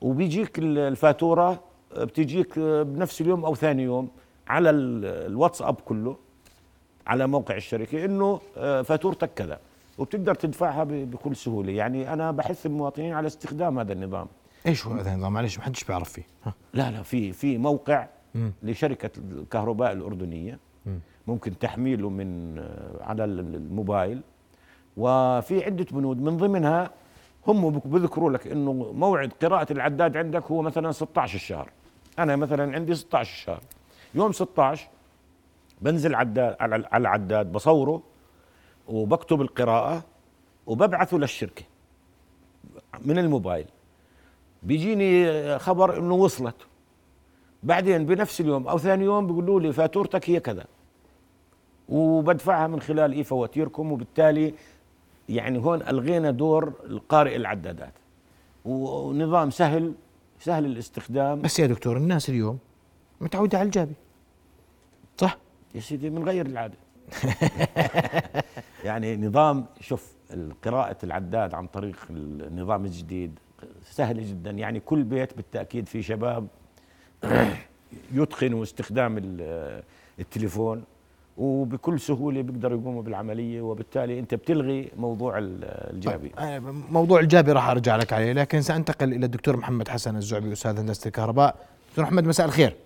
وبيجيك 0.00 0.58
الفاتورة 0.58 1.60
بتجيك 1.96 2.58
بنفس 2.58 3.20
اليوم 3.20 3.44
أو 3.44 3.54
ثاني 3.54 3.82
يوم 3.82 4.08
على 4.48 4.70
الواتساب 4.70 5.74
كله 5.74 6.16
على 7.06 7.26
موقع 7.26 7.56
الشركة 7.56 8.04
إنه 8.04 8.40
آه، 8.56 8.82
فاتورتك 8.82 9.30
كذا. 9.36 9.58
وبتقدر 9.98 10.34
تدفعها 10.34 10.84
بكل 10.84 11.36
سهولة. 11.36 11.72
يعني 11.72 12.12
أنا 12.12 12.30
بحث 12.30 12.66
المواطنين 12.66 13.12
على 13.14 13.26
استخدام 13.26 13.78
هذا 13.78 13.92
النظام. 13.92 14.26
إيش 14.66 14.86
هو 14.86 14.92
هذا 14.92 15.12
النظام؟ 15.12 15.32
معلش 15.32 15.58
ما 15.58 15.64
حدش 15.64 15.84
بيعرف 15.84 16.12
فيه. 16.12 16.22
ها. 16.44 16.54
لا 16.74 16.90
لا 16.90 17.02
في 17.02 17.32
في 17.32 17.58
موقع 17.58 18.06
لشركة 18.62 19.10
الكهرباء 19.18 19.92
الأردنية. 19.92 20.58
ممكن 21.26 21.58
تحميله 21.58 22.08
من 22.10 22.58
آه، 22.58 23.02
على 23.02 23.24
الموبايل. 23.24 24.20
وفي 24.96 25.64
عدة 25.64 25.86
بنود. 25.90 26.22
من 26.22 26.36
ضمنها 26.36 26.90
هم 27.46 27.70
بذكروا 27.70 28.30
لك 28.30 28.46
إنه 28.46 28.72
موعد 28.72 29.32
قراءة 29.42 29.72
العداد 29.72 30.16
عندك 30.16 30.42
هو 30.44 30.62
مثلا 30.62 30.92
16 30.92 31.34
الشهر 31.34 31.70
أنا 32.18 32.36
مثلا 32.36 32.74
عندي 32.74 32.94
16 32.94 33.32
الشهر 33.32 33.60
يوم 34.14 34.32
16 34.32 34.88
بنزل 35.80 36.14
عداد 36.14 36.56
على 36.60 36.76
العداد 36.94 37.52
بصوره 37.52 38.02
وبكتب 38.88 39.40
القراءة 39.40 40.04
وببعثه 40.66 41.16
للشركة 41.16 41.62
من 43.04 43.18
الموبايل. 43.18 43.66
بيجيني 44.62 45.58
خبر 45.58 45.98
إنه 45.98 46.14
وصلت. 46.14 46.54
بعدين 47.62 48.06
بنفس 48.06 48.40
اليوم 48.40 48.68
أو 48.68 48.78
ثاني 48.78 49.04
يوم 49.04 49.26
بيقولوا 49.26 49.60
لي 49.60 49.72
فاتورتك 49.72 50.30
هي 50.30 50.40
كذا. 50.40 50.64
وبدفعها 51.88 52.66
من 52.66 52.80
خلال 52.80 53.12
اي 53.12 53.24
فواتيركم 53.24 53.92
وبالتالي 53.92 54.54
يعني 55.28 55.58
هون 55.58 55.82
ألغينا 55.82 56.30
دور 56.30 56.72
القارئ 56.84 57.36
العدادات. 57.36 57.92
ونظام 58.64 59.50
سهل 59.50 59.94
سهل 60.40 60.64
الاستخدام. 60.64 61.42
بس 61.42 61.58
يا 61.58 61.66
دكتور 61.66 61.96
الناس 61.96 62.28
اليوم 62.28 62.58
متعودة 63.20 63.58
على 63.58 63.66
الجابي. 63.66 63.94
صح؟ 65.18 65.38
يا 65.74 65.80
سيدي 65.80 66.10
بنغير 66.10 66.46
العادة. 66.46 66.76
يعني 68.84 69.16
نظام 69.16 69.66
شوف 69.80 70.12
قراءة 70.64 70.96
العداد 71.04 71.54
عن 71.54 71.66
طريق 71.66 71.96
النظام 72.10 72.84
الجديد 72.84 73.38
سهل 73.90 74.24
جدا. 74.24 74.50
يعني 74.50 74.80
كل 74.80 75.02
بيت 75.02 75.36
بالتأكيد 75.36 75.88
في 75.88 76.02
شباب 76.02 76.46
يتقنوا 78.12 78.62
استخدام 78.62 79.38
التليفون 80.18 80.84
وبكل 81.36 82.00
سهولة 82.00 82.42
بيقدروا 82.42 82.80
يقوموا 82.80 83.02
بالعملية 83.02 83.60
وبالتالي 83.60 84.18
أنت 84.18 84.34
بتلغي 84.34 84.90
موضوع 84.96 85.34
الجابي. 85.38 86.28
طيب 86.28 86.66
آه، 86.66 86.74
موضوع 86.90 87.20
الجابي 87.20 87.52
راح 87.52 87.68
أرجع 87.68 87.96
لك 87.96 88.12
عليه 88.12 88.32
لكن 88.32 88.62
سأنتقل 88.62 89.12
إلى 89.12 89.26
الدكتور 89.26 89.56
محمد 89.56 89.88
حسن 89.88 90.16
الزعبي 90.16 90.52
أستاذ 90.52 90.78
هندسة 90.78 91.06
الكهرباء. 91.08 91.66
دكتور 91.90 92.04
محمد 92.04 92.24
مساء 92.26 92.46
الخير. 92.46 92.76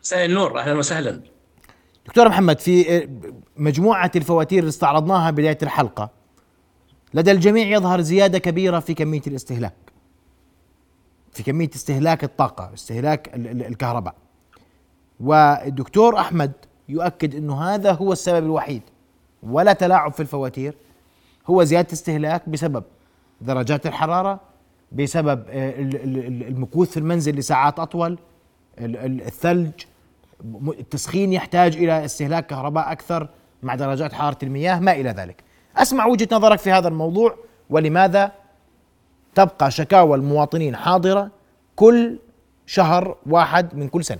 مساء 0.00 0.24
النور 0.24 0.58
أهلا 0.58 0.72
وسهلا. 0.72 1.20
دكتور 2.06 2.28
محمد 2.28 2.60
في 2.60 3.08
مجموعة 3.56 4.10
الفواتير 4.16 4.58
اللي 4.58 4.68
استعرضناها 4.68 5.30
بداية 5.30 5.58
الحلقة 5.62 6.10
لدى 7.14 7.30
الجميع 7.32 7.66
يظهر 7.66 8.00
زيادة 8.00 8.38
كبيرة 8.38 8.80
في 8.80 8.94
كمية 8.94 9.22
الاستهلاك. 9.26 9.74
في 11.32 11.42
كمية 11.42 11.70
استهلاك 11.74 12.24
الطاقة 12.24 12.70
استهلاك 12.74 13.30
الكهرباء. 13.34 14.14
والدكتور 15.20 16.18
أحمد 16.20 16.52
يؤكد 16.88 17.34
إنه 17.34 17.62
هذا 17.62 17.92
هو 17.92 18.12
السبب 18.12 18.44
الوحيد 18.44 18.82
ولا 19.42 19.72
تلاعب 19.72 20.12
في 20.12 20.20
الفواتير 20.20 20.74
هو 21.46 21.64
زيادة 21.64 21.92
استهلاك 21.92 22.48
بسبب 22.48 22.84
درجات 23.40 23.86
الحرارة 23.86 24.40
بسبب 24.92 25.44
آه، 25.48 25.74
المكوث 26.48 26.90
في 26.90 26.96
المنزل 26.96 27.36
لساعات 27.36 27.78
أطول 27.78 28.18
الثلج 28.78 29.72
التسخين 30.78 31.32
يحتاج 31.32 31.76
إلى 31.76 32.04
استهلاك 32.04 32.46
كهرباء 32.46 32.92
أكثر 32.92 33.28
مع 33.62 33.74
درجات 33.74 34.12
حرارة 34.12 34.38
المياه 34.42 34.80
ما 34.80 34.92
إلى 34.92 35.10
ذلك. 35.10 35.44
أسمع 35.76 36.06
وجهة 36.06 36.28
نظرك 36.32 36.58
في 36.58 36.70
هذا 36.70 36.88
الموضوع 36.88 37.36
ولماذا 37.70 38.32
تبقى 39.34 39.70
شكاوى 39.70 40.16
المواطنين 40.16 40.76
حاضرة 40.76 41.30
كل 41.76 42.18
شهر 42.66 43.16
واحد 43.26 43.74
من 43.76 43.88
كل 43.88 44.04
سنة؟ 44.04 44.18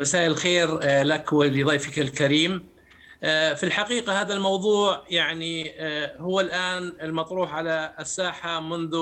مساء 0.00 0.26
الخير 0.26 0.78
آه، 0.82 1.02
لك 1.02 1.32
ولضيفك 1.32 1.98
الكريم. 1.98 2.66
آه، 3.24 3.54
في 3.54 3.66
الحقيقة 3.66 4.20
هذا 4.20 4.34
الموضوع 4.34 5.04
يعني 5.10 5.74
آه، 5.78 6.16
هو 6.16 6.40
الآن 6.40 6.92
المطروح 7.02 7.54
على 7.54 7.94
الساحة 8.00 8.60
منذ 8.60 8.96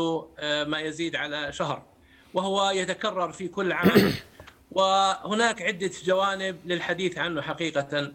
ما 0.67 0.81
يزيد 0.81 1.17
على 1.17 1.53
شهر. 1.53 1.90
وهو 2.35 2.71
يتكرر 2.71 3.33
في 3.33 3.49
كل 3.49 3.73
عام. 3.73 4.13
وهناك 4.71 5.63
عدة 5.63 5.91
جوانب 6.05 6.57
للحديث 6.67 7.19
عنه 7.19 7.43
حقيقة. 7.43 8.13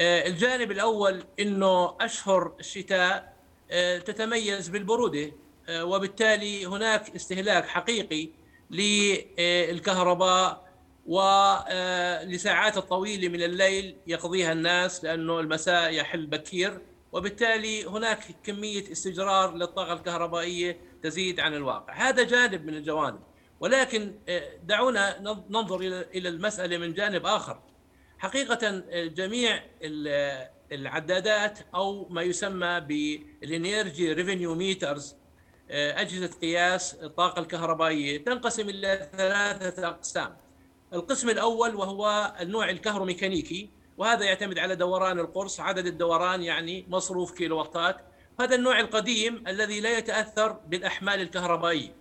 الجانب 0.00 0.70
الأول 0.70 1.24
أنه 1.40 1.96
أشهر 2.00 2.52
الشتاء 2.60 3.36
تتميز 4.06 4.68
بالبرودة 4.68 5.32
وبالتالي 5.70 6.66
هناك 6.66 7.14
استهلاك 7.16 7.66
حقيقي 7.66 8.28
للكهرباء 8.70 10.70
ولساعات 11.06 12.76
الطويلة 12.76 13.28
من 13.28 13.42
الليل 13.42 13.96
يقضيها 14.06 14.52
الناس 14.52 15.04
لأنه 15.04 15.40
المساء 15.40 15.92
يحل 15.92 16.26
بكير. 16.26 16.80
وبالتالي 17.12 17.84
هناك 17.84 18.18
كمية 18.44 18.92
استجرار 18.92 19.54
للطاقة 19.54 19.92
الكهربائية 19.92 20.80
تزيد 21.02 21.40
عن 21.40 21.54
الواقع. 21.54 21.94
هذا 21.94 22.22
جانب 22.22 22.66
من 22.66 22.74
الجوانب. 22.74 23.20
ولكن 23.60 24.14
آه، 24.28 24.50
دعونا 24.64 25.20
ننظر 25.50 25.80
إلى 26.14 26.28
المسألة 26.28 26.78
من 26.78 26.94
جانب 26.94 27.26
آخر. 27.26 27.62
حقيقة 28.18 28.82
آه، 28.90 29.06
جميع 29.06 29.62
العدادات 30.72 31.58
أو 31.74 32.08
ما 32.08 32.22
يسمى 32.22 32.80
بال 32.80 33.13
energy 33.13 34.12
revenue 34.12 34.54
meters 34.54 35.16
أجهزة 35.70 36.30
قياس 36.42 36.94
الطاقة 36.94 37.40
الكهربائية 37.40 38.24
تنقسم 38.24 38.68
إلى 38.68 39.08
ثلاثة 39.12 39.88
أقسام. 39.88 40.36
القسم 40.92 41.30
الأول 41.30 41.74
وهو 41.74 42.34
النوع 42.40 42.70
الكهروميكانيكي 42.70 43.70
وهذا 43.98 44.24
يعتمد 44.24 44.58
على 44.58 44.76
دوران 44.76 45.18
القرص 45.18 45.60
عدد 45.60 45.86
الدوران 45.86 46.42
يعني 46.42 46.86
مصروف 46.88 47.32
كيلوواتات. 47.32 47.96
هذا 48.40 48.54
النوع 48.56 48.80
القديم 48.80 49.44
الذي 49.48 49.80
لا 49.80 49.98
يتأثر 49.98 50.52
بالأحمال 50.52 51.20
الكهربائية. 51.20 51.99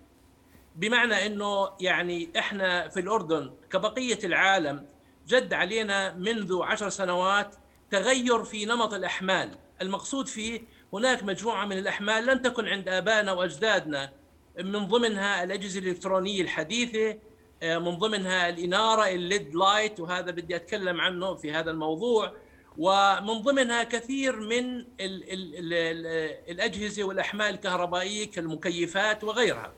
بمعنى 0.76 1.26
إنه 1.26 1.70
يعني 1.80 2.30
إحنا 2.38 2.88
في 2.90 3.00
الأردن 3.00 3.52
كبقية 3.72 4.20
العالم 4.24 4.86
جد 5.28 5.54
علينا 5.54 6.14
منذ 6.14 6.62
عشر 6.64 6.90
سنوات 6.90 7.56
تغير 7.92 8.44
في 8.44 8.66
نمط 8.66 8.94
الأحمال 8.94 9.58
المقصود 9.82 10.28
فيه 10.28 10.62
هناك 10.94 11.24
مجموعة 11.24 11.66
من 11.66 11.78
الأحمال 11.78 12.26
لم 12.26 12.38
تكن 12.38 12.68
عند 12.68 12.90
آبائنا 12.90 13.32
وأجدادنا 13.32 14.12
من 14.60 14.88
ضمنها 14.88 15.44
الأجهزة 15.44 15.80
الإلكترونية 15.80 16.42
الحديثة 16.42 17.18
آه، 17.64 17.78
من 17.78 17.98
ضمنها 17.98 18.50
الإنارة 18.50 19.08
ال 19.08 19.20
LED 19.20 19.56
light 19.56 20.00
وهذا 20.00 20.32
بدي 20.32 20.56
أتكلم 20.56 21.02
عنه 21.02 21.36
في 21.36 21.52
هذا 21.52 21.72
الموضوع 21.72 22.34
ومن 22.78 23.42
ضمنها 23.42 23.84
كثير 23.84 24.40
من 24.40 24.78
ال 24.80 24.86
ال 25.00 25.74
ال 25.74 26.06
الأجهزة 26.50 27.04
والأحمال 27.04 27.48
الكهربائية 27.54 28.32
كالمكيفات 28.32 29.24
وغيرها. 29.24 29.74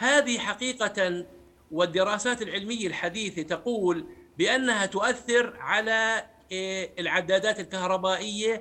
هذه 0.00 0.38
حقيقة 0.38 1.26
والدراسات 1.70 2.42
العلمية 2.42 2.86
الحديثة 2.86 3.42
تقول 3.42 4.06
بأنها 4.38 4.86
تؤثر 4.86 5.56
على 5.56 6.26
آه، 6.52 6.88
العدادات 6.98 7.60
الكهربائية 7.60 8.60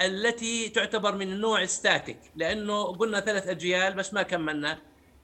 التي 0.00 0.68
تعتبر 0.68 1.14
من 1.14 1.32
النوع 1.32 1.64
static 1.66 2.18
لأنه 2.36 2.84
قلنا 2.84 3.20
ثلاث 3.20 3.48
أجيال 3.48 3.94
بس 3.94 4.14
ما 4.14 4.22
كملنا. 4.22 4.78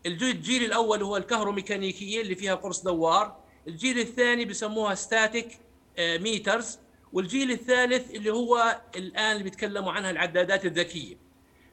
الجيل 0.06 0.64
الأول 0.64 1.02
هو 1.02 1.16
الكهروميكانيكية 1.16 2.20
اللي 2.20 2.34
فيها 2.34 2.54
قرص 2.54 2.82
دوار. 2.82 3.36
الجيل 3.68 3.98
الثاني 3.98 4.44
بسموها 4.44 4.94
static 4.94 5.58
meters. 5.98 6.75
آه، 6.74 6.78
والجيل 7.12 7.50
الثالث 7.50 8.10
اللي 8.10 8.32
هو 8.32 8.80
الآن 8.96 9.32
اللي 9.32 9.44
بيتكلموا 9.44 9.92
عنها 9.92 10.10
العدادات 10.10 10.64
الذكية. 10.64 11.27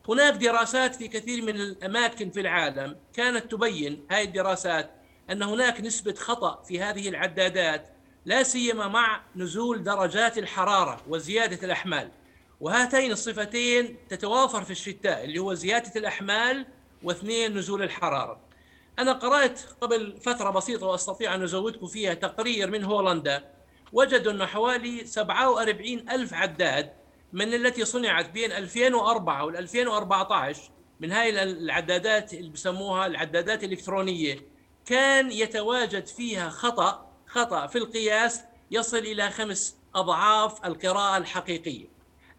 هناك 0.10 0.34
دراسات 0.34 0.96
في 0.96 1.08
كثير 1.08 1.42
من 1.42 1.56
الأماكن 1.56 2.30
في 2.32 2.40
العالم 2.40 2.98
كانت 3.14 3.52
تبين 3.52 4.06
هذه 4.12 4.24
الدراسات 4.24 4.92
أن 5.30 5.44
هناك 5.44 5.82
نسبة 5.82 6.14
خطأ 6.14 6.64
في 6.64 6.82
هذه 6.82 7.10
العدادات 7.10 7.90
لا 8.26 8.44
سيما 8.44 8.88
مع 8.88 9.22
نزول 9.36 9.84
درجات 9.84 10.38
الحرارة 10.38 11.02
وزيادة 11.08 11.66
الأحمال. 11.66 12.12
وهاتين 12.62 13.12
الصفتين 13.12 13.98
تتوافر 14.10 14.64
في 14.64 14.72
الشتاء 14.72 15.24
اللي 15.24 15.40
هو 15.40 15.54
زيادة 15.54 15.92
الأحمال 15.96 16.66
واثنين 17.04 17.58
نزول 17.58 17.84
الحرارة. 17.84 18.40
أنا 19.00 19.14
قرأت 19.14 19.62
قبل 19.82 20.18
فترة 20.22 20.50
بسيطة 20.50 20.88
وأستطيع 20.88 21.36
أن 21.36 21.44
أزودكم 21.44 21.88
فيها 21.88 22.14
تقرير 22.14 22.72
من 22.72 22.84
هولندا 22.84 23.44
وجدوا 23.94 24.32
انه 24.32 24.46
حوالي 24.46 25.06
47 25.06 26.10
ألف 26.10 26.34
عداد 26.34 26.92
من 27.36 27.54
التي 27.54 27.86
صنعت 27.86 28.30
بين 28.30 28.52
2004 28.52 29.46
وال 29.46 29.58
2014 29.58 30.62
من 31.00 31.12
هاي 31.12 31.44
العدادات 31.44 32.34
اللي 32.34 32.50
بسموها 32.50 33.06
العدادات 33.06 33.64
الإلكترونية 33.64 34.40
كان 34.86 35.32
يتواجد 35.32 36.06
فيها 36.06 36.50
خطأ 36.50 37.12
خطأ 37.28 37.68
في 37.68 37.78
القياس 37.78 38.42
يصل 38.72 38.98
إلى 38.98 39.30
خمس 39.30 39.76
أضعاف 39.96 40.66
القراءة 40.66 41.18
الحقيقية. 41.18 41.86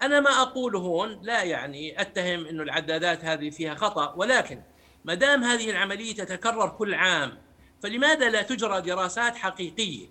أنا 0.03 0.21
ما 0.21 0.31
اقوله 0.31 0.79
هون 0.79 1.21
لا 1.23 1.43
يعني 1.43 2.01
أتهم 2.01 2.47
إنه 2.47 2.63
العدادات 2.63 3.25
هذه 3.25 3.51
فيها 3.51 3.75
خطأ 3.75 4.15
ولكن 4.17 4.63
ما 5.05 5.15
دام 5.15 5.45
هذه 5.45 5.71
العملية 5.71 6.15
تتكرر 6.15 6.69
كل 6.69 6.95
عام 6.95 7.39
فلماذا 7.83 8.31
لا 8.31 8.43
تجرى 8.43 8.81
دراسات 8.81 9.37
حقيقية 9.37 10.07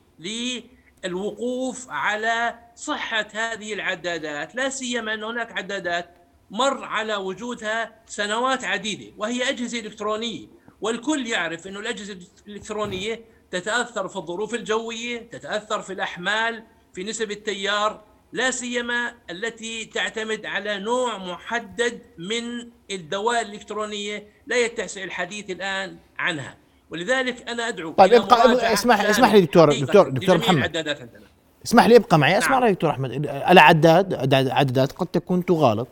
للوقوف 1.08 1.90
على 1.90 2.60
صحة 2.76 3.28
هذه 3.34 3.74
العدادات 3.74 4.56
لا 4.56 4.70
سيما 4.70 5.14
أن 5.14 5.24
هناك 5.24 5.52
عدادات 5.52 6.10
مر 6.52 6.84
على 6.84 7.16
وجودها 7.16 7.96
سنوات 8.06 8.64
عديدة 8.64 9.14
وهي 9.18 9.50
أجهزة 9.50 9.80
إلكترونية 9.80 10.48
والكل 10.82 11.28
يعرف 11.28 11.68
انه 11.68 11.80
الأجهزة 11.80 12.18
الإلكترونية 12.48 13.26
تتأثر 13.52 14.08
في 14.08 14.16
الظروف 14.16 14.54
الجوية، 14.54 15.30
تتأثر 15.30 15.82
في 15.82 15.94
الأحمال، 15.94 16.64
في 16.94 17.04
نسب 17.04 17.32
التيار، 17.32 18.04
لا 18.34 18.52
سيما 18.52 19.16
التي 19.30 19.86
تعتمد 19.86 20.46
على 20.46 20.80
نوع 20.80 21.18
محدد 21.18 22.02
من 22.18 22.72
الدواء 22.92 23.42
الإلكترونية 23.42 24.28
لا 24.48 24.58
يتسع 24.58 25.04
الحديث 25.04 25.50
الآن 25.50 25.98
عنها، 26.18 26.58
ولذلك 26.96 27.50
أنا 27.50 27.68
أدعو 27.68 27.92
طيب 27.92 28.14
ابقى 28.14 28.74
اسمح 28.74 29.02
اسمح 29.02 29.34
لي 29.34 29.42
دكتور 29.42 29.80
دكتور 29.80 30.10
دكتور 30.10 30.38
محمد. 30.38 30.98
اسمح 31.66 31.86
لي 31.86 31.96
ابقى 31.96 32.20
معي. 32.20 32.38
اسمع 32.38 32.52
نعم. 32.52 32.64
رايك 32.64 32.74
دكتور 32.75 32.90
أحمد. 32.90 33.12
العداد 33.28 34.14
عدادات 34.50 34.92
قد 34.92 35.08
تكون 35.08 35.46
تغالط 35.46 35.88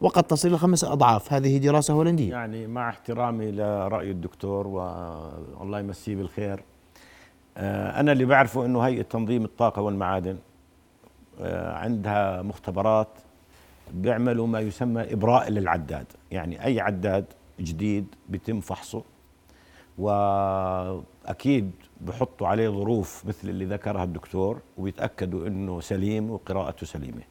وقد 0.00 0.22
تصل 0.22 0.48
إلى 0.48 0.58
خمس 0.58 0.84
أضعاف. 0.84 1.32
هذه 1.32 1.58
دراسة 1.58 1.94
هولندية. 1.94 2.30
يعني 2.30 2.66
مع 2.66 2.88
احترامي 2.88 3.50
لرأي 3.50 4.10
الدكتور 4.10 4.66
والله 4.66 5.78
يمسيه 5.80 6.16
بالخير 6.16 6.62
آه، 7.56 8.00
أنا 8.00 8.12
اللي 8.12 8.24
بعرفه 8.24 8.66
أنه 8.66 8.80
هيئة 8.80 9.02
تنظيم 9.02 9.44
الطاقة 9.44 9.82
والمعادن 9.82 10.36
آه، 11.40 11.72
عندها 11.76 12.42
مختبرات 12.42 13.08
بيعملوا 13.92 14.46
ما 14.46 14.60
يسمى 14.60 15.12
إبراء 15.12 15.50
للعداد. 15.50 16.06
يعني 16.30 16.64
أي 16.64 16.80
عداد 16.80 17.24
جديد 17.60 18.06
بيتم 18.28 18.60
فحصه. 18.60 19.02
وأكيد 19.98 21.70
بحطوا 22.00 22.48
عليه 22.48 22.68
ظروف 22.68 23.24
مثل 23.26 23.48
اللي 23.48 23.64
ذكرها 23.64 24.04
الدكتور 24.04 24.60
ويتأكدوا 24.78 25.46
أنه 25.46 25.80
سليم 25.80 26.30
وقراءته 26.30 26.86
سليمة. 26.86 27.22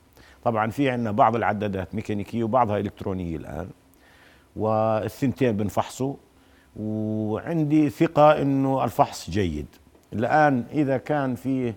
طبعا 0.43 0.69
في 0.69 0.89
عندنا 0.89 1.11
بعض 1.11 1.35
العدادات 1.35 1.95
ميكانيكية 1.95 2.43
وبعضها 2.43 2.77
إلكترونية 2.79 3.35
الآن 3.37 3.69
والثنتين 4.55 5.57
بنفحصوا 5.57 6.15
وعندي 6.75 7.89
ثقة 7.89 8.41
إنه 8.41 8.83
الفحص 8.83 9.29
جيد. 9.29 9.67
الآن 10.13 10.65
إذا 10.71 10.97
كان 10.97 11.35
في 11.35 11.73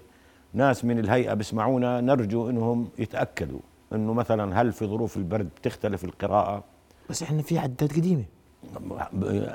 ناس 0.53 0.85
من 0.85 0.99
الهيئة 0.99 1.35
بيسمعونا 1.35 2.01
نرجو 2.01 2.51
إنهم 2.51 2.89
يتأكدوا 2.99 3.61
إنه 3.93 4.13
مثلا 4.13 4.61
هل 4.61 4.73
في 4.73 4.87
ظروف 4.87 5.17
البرد 5.17 5.49
بتختلف 5.57 6.05
القراءة؟ 6.05 6.65
بس 7.11 7.23
إحنا 7.23 7.43
في 7.43 7.59
عداد 7.59 7.93
قديمة. 7.93 8.25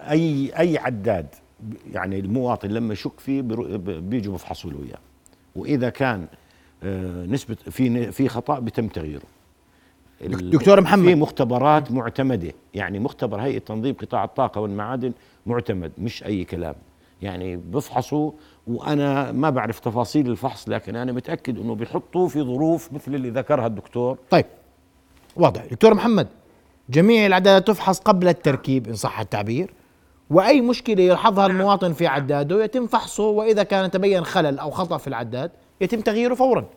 أي 0.09 0.51
أي 0.59 0.77
عداد 0.77 1.27
يعني 1.93 2.19
المواطن 2.19 2.69
لما 2.69 2.93
يشك 2.93 3.19
فيه 3.19 3.41
بيجوا 3.99 4.33
بفحصوا 4.33 4.71
له 4.71 4.83
إياه. 4.83 4.99
وإذا 5.55 5.89
كان 5.89 6.27
آه، 6.83 7.25
نسبة 7.25 7.55
في 7.55 8.11
في 8.11 8.29
خطأ 8.29 8.59
بتم 8.59 8.87
تغييره. 8.87 9.23
دكتور 10.21 10.81
محمد. 10.81 11.05
في 11.05 11.15
مختبرات 11.15 11.91
معتمدة. 11.91 12.53
يعني 12.73 12.99
مختبر 12.99 13.41
هيئة 13.41 13.59
تنظيم 13.59 13.95
قطاع 13.95 14.23
الطاقة 14.23 14.61
والمعادن 14.61 15.11
معتمد 15.45 15.91
مش 15.97 16.23
أي 16.23 16.43
كلام. 16.43 16.75
يعني 17.21 17.55
بفحصوا 17.57 18.31
وأنا 18.67 19.31
ما 19.31 19.49
بعرف 19.49 19.79
تفاصيل 19.79 20.29
الفحص 20.29 20.69
لكن 20.69 20.95
أنا 20.95 21.11
متأكد 21.11 21.59
إنه 21.59 21.75
بيحطوه 21.75 22.27
في 22.27 22.41
ظروف 22.41 22.93
مثل 22.93 23.15
اللي 23.15 23.29
ذكرها 23.29 23.67
الدكتور. 23.67 24.17
طيب 24.29 24.45
واضح. 25.35 25.65
دكتور 25.65 25.93
محمد. 25.93 26.27
جميع 26.89 27.25
العدادات 27.25 27.67
تفحص 27.67 27.99
قبل 27.99 28.27
التركيب 28.27 28.87
إن 28.87 28.95
صح 28.95 29.19
التعبير. 29.19 29.73
وأي 30.29 30.61
مشكلة 30.61 31.03
يلحظها 31.03 31.45
المواطن 31.45 31.93
في 31.93 32.07
عداده 32.07 32.63
يتم 32.63 32.87
فحصه 32.87 33.23
وإذا 33.23 33.63
كان 33.63 33.91
تبين 33.91 34.25
خلل 34.25 34.59
أو 34.59 34.71
خطأ 34.71 34.97
في 34.97 35.07
العداد 35.07 35.51
يتم 35.81 36.01
تغييره 36.01 36.35
فورا. 36.35 36.69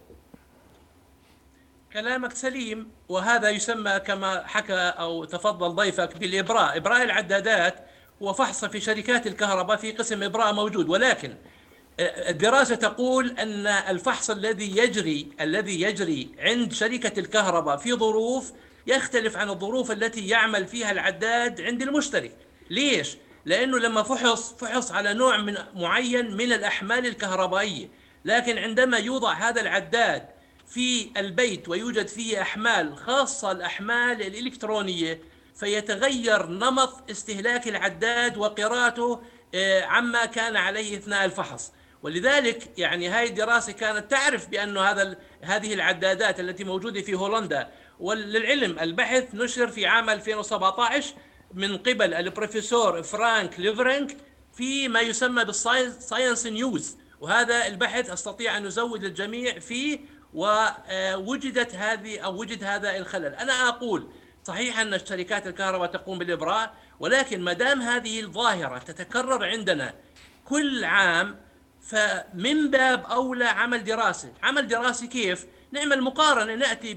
كلامك 1.92 2.32
سليم 2.32 2.88
وهذا 3.08 3.50
يسمى 3.50 4.00
كما 4.06 4.42
حكى 4.46 4.74
أو 4.74 5.24
تفضل 5.24 5.68
ضيفك 5.74 6.18
بالإبراء، 6.18 6.76
إبراء 6.76 7.02
العدادات 7.02 7.74
هو 8.22 8.32
فحص 8.32 8.64
في 8.64 8.80
شركات 8.80 9.26
الكهرباء 9.26 9.76
في 9.76 9.92
قسم 9.92 10.22
إبراء 10.22 10.54
موجود. 10.54 10.88
ولكن 10.88 11.34
آه، 12.00 12.30
الدراسة 12.30 12.74
تقول 12.74 13.30
أن 13.38 13.66
الفحص 13.66 14.30
الذي 14.30 14.78
يجري 14.78 15.28
الذي 15.40 15.82
يجري 15.82 16.28
عند 16.38 16.72
شركة 16.72 17.20
الكهرباء 17.20 17.76
في 17.76 17.92
ظروف 17.94 18.52
يختلف 18.86 19.36
عن 19.36 19.50
الظروف 19.50 19.90
التي 19.90 20.28
يعمل 20.28 20.66
فيها 20.66 20.90
العداد 20.90 21.60
عند 21.60 21.82
المشترك، 21.82 22.36
ليش؟ 22.70 23.16
لأنه 23.44 23.78
لما 23.78 24.02
فحص 24.02 24.52
فحص 24.52 24.92
على 24.92 25.14
نوع 25.14 25.36
من 25.36 25.54
معين 25.74 26.36
من 26.36 26.52
الأحمال 26.52 27.06
الكهربائية. 27.06 27.88
لكن 28.24 28.58
عندما 28.58 28.98
يوضع 28.98 29.32
هذا 29.32 29.60
العداد 29.60 30.28
في 30.66 31.10
البيت 31.16 31.68
ويوجد 31.68 32.08
فيه 32.08 32.42
أحمال 32.42 32.96
خاصة 32.96 33.52
الأحمال 33.52 34.22
الإلكترونية 34.22 35.20
فيتغير 35.54 36.46
نمط 36.46 37.10
استهلاك 37.10 37.68
العداد 37.68 38.36
وقراءته 38.36 39.22
آه، 39.54 39.82
عما 39.82 40.24
كان 40.24 40.56
عليه 40.56 40.98
أثناء 40.98 41.24
الفحص. 41.24 41.72
ولذلك 42.02 42.78
يعني 42.78 43.08
هاي 43.08 43.28
الدراسة 43.28 43.72
كانت 43.72 44.10
تعرف 44.10 44.48
بأنه 44.48 44.80
هذا 44.80 45.16
هذه 45.42 45.74
العدادات 45.74 46.40
التي 46.40 46.64
موجودة 46.64 47.00
في 47.02 47.14
هولندا 47.14 47.70
وللعلم 48.02 48.78
البحث 48.78 49.34
نشر 49.34 49.68
في 49.68 49.86
عام 49.86 50.10
2017 50.10 51.14
من 51.54 51.76
قبل 51.76 52.14
البروفيسور 52.14 53.02
فرانك 53.02 53.60
ليفرينك 53.60 54.16
في 54.56 54.88
ما 54.88 55.00
يسمى 55.00 55.44
بال 55.44 55.67
Science 55.67 56.46
News 56.46 56.96
وهذا 57.20 57.66
البحث 57.66 58.10
أستطيع 58.10 58.56
أن 58.56 58.66
أزود 58.66 59.04
الجميع 59.04 59.58
فيه 59.58 60.00
ووجدت 60.34 61.74
هذه 61.74 62.18
أو 62.18 62.40
وجد 62.40 62.64
هذا 62.64 62.96
الخلل، 62.96 63.34
أنا 63.34 63.68
أقول 63.68 64.08
صحيح 64.44 64.78
أن 64.80 64.98
شركات 65.06 65.46
الكهرباء 65.46 65.90
تقوم 65.90 66.18
بالإبراء 66.18 66.74
ولكن 67.00 67.40
ما 67.40 67.52
دام 67.52 67.82
هذه 67.82 68.20
الظاهرة 68.20 68.78
تتكرر 68.78 69.44
عندنا 69.44 69.94
كل 70.44 70.84
عام 70.84 71.40
فمن 71.82 72.70
باب 72.70 73.04
أولى 73.04 73.44
عمل 73.44 73.84
دراسه، 73.84 74.32
عمل 74.42 74.68
دراسي 74.68 75.06
كيف؟ 75.06 75.46
نعمل 75.72 76.02
مقارنه 76.02 76.54
نأتي 76.54 76.94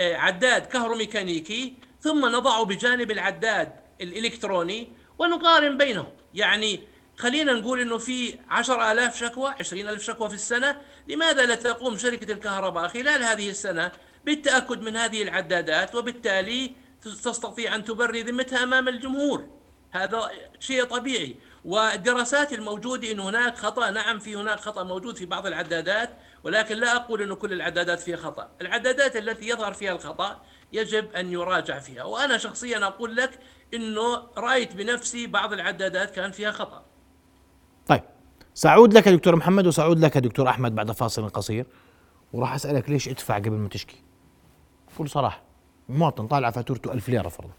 بعداد 0.00 0.66
كهروميكانيكي 0.66 1.74
ثم 2.00 2.26
نضعه 2.26 2.64
بجانب 2.64 3.10
العداد 3.10 3.72
الإلكتروني 4.00 4.92
ونقارن 5.18 5.78
بينهم، 5.78 6.12
يعني 6.34 6.80
خلينا 7.18 7.52
نقول 7.52 7.80
إنه 7.80 7.98
في 7.98 8.38
10000 8.50 9.16
شكوى 9.16 9.50
20000 9.60 10.02
شكوى 10.02 10.28
في 10.28 10.34
السنة. 10.34 10.80
لماذا 11.08 11.46
لا 11.46 11.54
تقوم 11.54 11.98
شركة 11.98 12.32
الكهرباء 12.32 12.88
خلال 12.88 13.24
هذه 13.24 13.50
السنة 13.50 13.92
بالتأكد 14.24 14.82
من 14.82 14.96
هذه 14.96 15.22
العدادات؟ 15.22 15.94
وبالتالي 15.94 16.72
تستطيع 17.02 17.74
أن 17.74 17.84
تبري 17.84 18.22
ذمتها 18.22 18.62
أمام 18.62 18.88
الجمهور. 18.88 19.48
هذا 19.90 20.30
شيء 20.60 20.84
طبيعي. 20.84 21.36
والدراسات 21.64 22.52
الموجودة 22.52 23.12
إن 23.12 23.20
هناك 23.20 23.58
خطأ 23.58 23.90
نعم 23.90 24.18
في 24.18 24.36
هناك 24.36 24.60
خطأ 24.60 24.82
موجود 24.82 25.16
في 25.16 25.26
بعض 25.26 25.46
العدادات. 25.46 26.10
ولكن 26.44 26.76
لا 26.76 26.96
أقول 26.96 27.22
إنه 27.22 27.34
كل 27.34 27.52
العدادات 27.52 28.00
فيها 28.00 28.16
خطأ. 28.16 28.50
العدادات 28.60 29.16
التي 29.16 29.48
يظهر 29.48 29.72
فيها 29.72 29.92
الخطأ 29.92 30.40
يجب 30.72 31.12
أن 31.12 31.32
يراجع 31.32 31.78
فيها. 31.78 32.04
وأنا 32.04 32.38
شخصيا 32.38 32.86
أقول 32.86 33.16
لك 33.16 33.38
إنه 33.74 34.22
رأيت 34.36 34.76
بنفسي 34.76 35.26
بعض 35.26 35.52
العدادات 35.52 36.10
كان 36.10 36.30
فيها 36.30 36.50
خطأ. 36.50 36.84
طيب 37.86 38.02
سأعود 38.54 38.94
لك 38.94 39.08
دكتور 39.08 39.36
محمد 39.36 39.66
وسأعود 39.66 39.98
لك 39.98 40.18
دكتور 40.18 40.48
أحمد 40.48 40.74
بعد 40.74 40.92
فاصل 40.92 41.28
قصير. 41.28 41.66
وراح 42.32 42.54
أسألك 42.54 42.90
ليش 42.90 43.08
ادفع 43.08 43.36
قبل 43.36 43.50
ما 43.50 43.68
تشكي؟ 43.68 44.02
بكل 44.94 45.08
صراحة 45.08 45.42
مواطن 45.88 46.26
طالع 46.26 46.50
فاتورته 46.50 46.92
1000 46.92 47.08
ليرة 47.08 47.28
فرضا. 47.28 47.52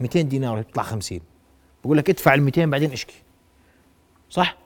200 0.00 0.20
دينار 0.20 0.58
يطلع 0.58 0.82
50 0.82 1.20
بقول 1.84 1.98
لك 1.98 2.10
ادفع 2.10 2.34
ال 2.34 2.42
200 2.42 2.66
بعدين 2.66 2.92
اشكي. 2.92 3.22
صح؟ 4.30 4.56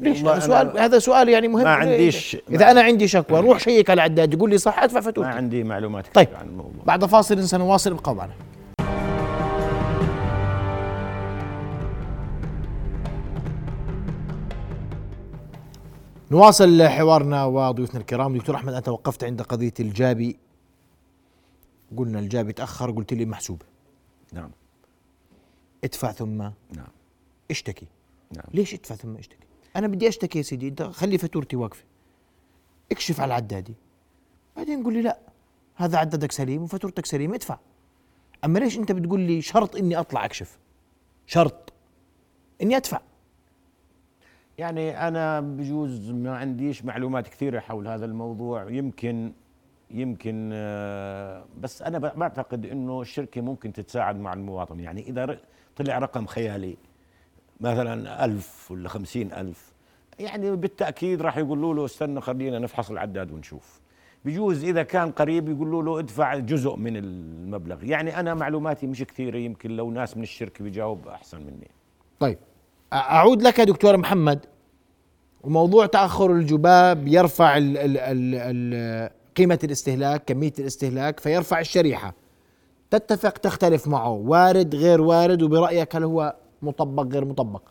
ليش 0.00 0.22
هذا 0.24 0.38
سؤال 0.40 0.78
هذا 0.78 0.98
سؤال 0.98 1.28
يعني 1.28 1.48
مهم. 1.48 1.64
ما 1.64 1.70
عنديش- 1.70 2.36
إذا 2.50 2.70
أنا 2.70 2.80
عندي 2.82 3.08
شكوى 3.08 3.40
روح 3.40 3.58
شيك 3.58 3.90
على 3.90 3.98
العداد 3.98 4.34
يقول 4.34 4.50
لي 4.50 4.58
صح 4.58 4.82
أدفع 4.82 4.94
ما 4.94 5.00
فاتورتي 5.00 5.30
عندي 5.30 5.64
معلومات 5.64 6.06
طيب 6.14 6.28
عن 6.34 6.46
الموضوع. 6.48 6.82
بعد 6.86 7.04
فاصل 7.04 7.48
سنواصل 7.48 7.90
ابقوا 7.92 8.14
معنا. 8.14 8.32
نواصل 16.30 16.82
حوارنا 16.82 17.44
وضيوفنا 17.44 18.00
الكرام. 18.00 18.36
دكتور 18.36 18.54
أحمد 18.56 18.72
أنت 18.74 18.88
وقفت 18.88 19.24
عند 19.24 19.42
قضية 19.42 19.74
الجابي. 19.80 20.36
قلنا 21.96 22.18
الجابي 22.18 22.52
تأخر 22.52 22.90
قلت 22.90 23.12
لي 23.12 23.24
محسوبه 23.24 23.66
نعم. 24.32 24.50
ادفع 25.84 26.12
ثم 26.12 26.38
نعم. 26.38 26.52
اشتكي. 27.50 27.86
نعم. 28.36 28.44
ليش 28.54 28.74
ادفع 28.74 28.94
ثم 28.94 29.16
اشتكي؟ 29.16 29.47
أنا 29.78 29.86
بدي 29.86 30.08
أشتكي 30.08 30.38
يا 30.38 30.42
سيدي 30.42 30.68
أنت 30.68 30.82
خلي 30.82 31.18
فاتورتي 31.18 31.56
واقفة. 31.56 31.84
اكشف 32.92 33.20
على 33.20 33.34
عدادي. 33.34 33.74
بعدين 34.56 34.82
قول 34.82 34.94
لي 34.94 35.02
لا 35.02 35.18
هذا 35.74 35.98
عدادك 35.98 36.32
سليم 36.32 36.62
وفاتورتك 36.62 37.06
سليمه 37.06 37.34
ادفع. 37.34 37.58
أما 38.44 38.58
ليش 38.58 38.78
أنت 38.78 38.92
بتقول 38.92 39.20
لي 39.20 39.42
شرط 39.42 39.76
إني 39.76 39.96
أطلع 39.96 40.24
أكشف؟ 40.24 40.58
شرط. 41.26 41.72
إني 42.62 42.76
أدفع. 42.76 43.00
يعني 44.58 45.08
أنا 45.08 45.40
بجوز 45.40 46.10
ما 46.10 46.36
عنديش 46.36 46.84
معلومات 46.84 47.28
كثيرة 47.28 47.60
حول 47.60 47.88
هذا 47.88 48.04
الموضوع. 48.04 48.70
يمكن 48.70 49.32
يمكن 49.90 50.50
آه، 50.52 51.44
بس 51.60 51.82
أنا 51.82 51.98
بعتقد 51.98 52.66
إنه 52.66 53.00
الشركة 53.00 53.40
ممكن 53.40 53.72
تتساعد 53.72 54.16
مع 54.16 54.32
المواطن. 54.32 54.80
يعني 54.80 55.08
إذا 55.08 55.40
طلع 55.76 55.98
رقم 55.98 56.26
خيالي 56.26 56.76
مثلا 57.60 58.24
ألف 58.24 58.70
ولا 58.70 58.88
خمسين 58.88 59.32
ألف. 59.32 59.72
يعني 60.18 60.56
بالتأكيد 60.56 61.22
راح 61.22 61.38
يقولوا 61.38 61.74
له 61.74 61.84
استنى 61.84 62.20
خلينا 62.20 62.58
نفحص 62.58 62.90
العداد 62.90 63.32
ونشوف. 63.32 63.80
بجوز 64.24 64.64
إذا 64.64 64.82
كان 64.82 65.10
قريب 65.10 65.48
يقولوا 65.48 65.82
له 65.82 65.98
ادفع 65.98 66.36
جزء 66.38 66.76
من 66.76 66.96
المبلغ. 66.96 67.84
يعني 67.84 68.20
أنا 68.20 68.34
معلوماتي 68.34 68.86
مش 68.86 69.02
كثيرة 69.02 69.36
يمكن 69.38 69.70
لو 69.70 69.90
ناس 69.90 70.16
من 70.16 70.22
الشركة 70.22 70.64
بيجاوب 70.64 71.08
أحسن 71.08 71.38
مني. 71.40 71.70
طيب. 72.20 72.38
أ- 72.38 72.94
أعود 72.94 73.42
لك 73.42 73.60
دكتور 73.60 73.96
محمد. 73.96 74.46
وموضوع 75.42 75.86
تأخر 75.86 76.32
الجباب 76.32 77.08
يرفع 77.08 77.56
ال 77.56 77.78
ال 77.78 77.98
ال 77.98 78.34
ال 78.34 79.10
قيمة 79.36 79.58
الاستهلاك 79.64 80.24
كمية 80.24 80.52
الاستهلاك 80.58 81.20
فيرفع 81.20 81.60
الشريحة. 81.60 82.14
تتفق 82.90 83.30
تختلف 83.38 83.88
معه. 83.88 84.10
وارد 84.10 84.74
غير 84.74 85.00
وارد 85.00 85.42
وبرأيك 85.42 85.96
هل 85.96 86.04
هو 86.04 86.36
مطبق 86.62 87.12
غير 87.12 87.24
مطبق. 87.24 87.62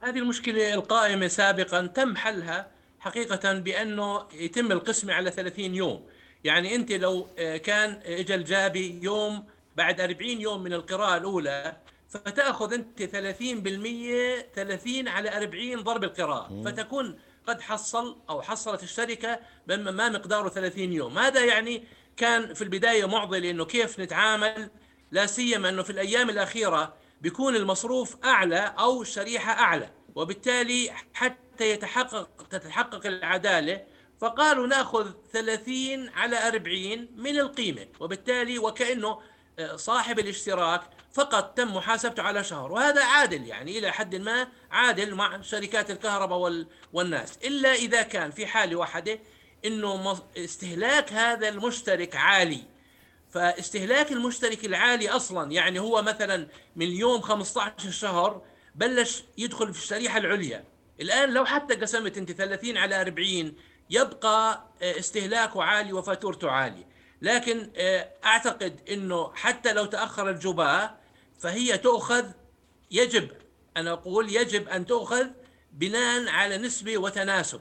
هذه 0.00 0.18
المشكلة 0.18 0.74
القائمة 0.74 1.28
سابقا 1.28 1.86
تم 1.86 2.16
حلها 2.16 2.70
حقيقة 2.98 3.52
بأنه 3.52 4.26
يتم 4.34 4.72
القسمة 4.72 5.12
على 5.12 5.30
30 5.30 5.74
يوم. 5.74 6.06
يعني 6.44 6.74
أنت 6.74 6.92
لو 6.92 7.26
آه، 7.38 7.56
كان 7.56 8.00
إجا 8.04 8.34
الجابي 8.34 9.00
يوم 9.02 9.44
بعد 9.76 10.00
40 10.00 10.40
يوم 10.40 10.62
من 10.62 10.72
القراءة 10.72 11.16
الأولى 11.16 11.76
فتأخذ 12.08 12.72
أنت 12.72 13.02
30% 13.02 14.54
30 14.54 15.08
على 15.08 15.36
40 15.36 15.82
ضرب 15.82 16.04
القراءة. 16.04 16.62
فتكون 16.64 17.18
قد 17.46 17.60
حصل 17.60 18.16
أو 18.30 18.42
حصلت 18.42 18.82
الشركة 18.82 19.40
بما 19.66 19.90
ما 19.90 20.08
مقداره 20.08 20.48
30 20.48 20.92
يوم. 20.92 21.18
هذا 21.18 21.44
يعني 21.44 21.84
كان 22.16 22.54
في 22.54 22.62
البداية 22.62 23.06
معضل 23.06 23.44
إنه 23.44 23.64
كيف 23.64 24.00
نتعامل 24.00 24.70
لا 25.10 25.26
سيما 25.26 25.68
أنه 25.68 25.82
في 25.82 25.90
الأيام 25.90 26.30
الأخيرة 26.30 26.94
بيكون 27.20 27.56
المصروف 27.56 28.16
أعلى 28.24 28.74
أو 28.78 29.02
الشريحه 29.02 29.52
أعلى 29.52 29.90
وبالتالي 30.14 30.90
حتى 31.14 31.70
يتحقق 31.70 32.28
تتحقق 32.50 33.06
العدالة 33.06 33.84
فقالوا 34.20 34.66
نأخذ 34.66 35.10
30 35.32 36.08
على 36.08 36.48
40 36.48 37.08
من 37.16 37.38
القيمة. 37.38 37.86
وبالتالي 38.00 38.58
وكأنه 38.58 39.20
آه، 39.58 39.76
صاحب 39.76 40.18
الاشتراك 40.18 40.80
فقط 41.12 41.56
تم 41.56 41.74
محاسبته 41.76 42.22
على 42.22 42.44
شهر. 42.44 42.72
وهذا 42.72 43.04
عادل 43.04 43.46
يعني 43.46 43.78
إلى 43.78 43.90
حد 43.92 44.14
ما 44.14 44.48
عادل 44.70 45.14
مع 45.14 45.40
شركات 45.40 45.90
الكهرباء 45.90 46.38
وال- 46.38 46.66
والناس. 46.92 47.36
إلا 47.44 47.72
إذا 47.74 48.02
كان 48.02 48.30
في 48.30 48.46
حالة 48.46 48.76
واحدة 48.76 49.18
إنه 49.64 50.18
استهلاك 50.36 51.12
هذا 51.12 51.48
المشترك 51.48 52.16
عالي. 52.16 52.62
فاستهلاك 53.30 54.12
المشترك 54.12 54.64
العالي 54.64 55.08
أصلا 55.08 55.52
يعني 55.52 55.78
هو 55.78 56.02
مثلا 56.02 56.48
من 56.76 56.86
يوم 56.86 57.20
15 57.20 57.90
شهر 57.90 58.42
بلش 58.74 59.24
يدخل 59.38 59.74
في 59.74 59.82
الشريحة 59.82 60.18
العليا. 60.18 60.64
الآن 61.00 61.30
لو 61.30 61.44
حتى 61.44 61.74
قسمت 61.74 62.18
أنت 62.18 62.32
30 62.32 62.76
على 62.76 63.00
40 63.00 63.54
يبقى 63.90 64.64
آه، 64.82 64.98
استهلاكه 64.98 65.62
عالي 65.62 65.92
وفاتورته 65.92 66.50
عاليه 66.50 66.88
لكن 67.22 67.70
آه، 67.76 68.08
أعتقد 68.24 68.80
إنه 68.90 69.32
حتى 69.34 69.72
لو 69.72 69.84
تأخر 69.84 70.30
الجباه 70.30 70.96
فهي 71.38 71.78
تؤخذ 71.78 72.24
يجب 72.90 73.28
أنا 73.76 73.92
أقول 73.92 74.36
يجب 74.36 74.68
أن 74.68 74.86
تؤخذ 74.86 75.26
بناء 75.72 76.28
على 76.28 76.58
نسبة 76.58 76.98
وتناسب. 76.98 77.60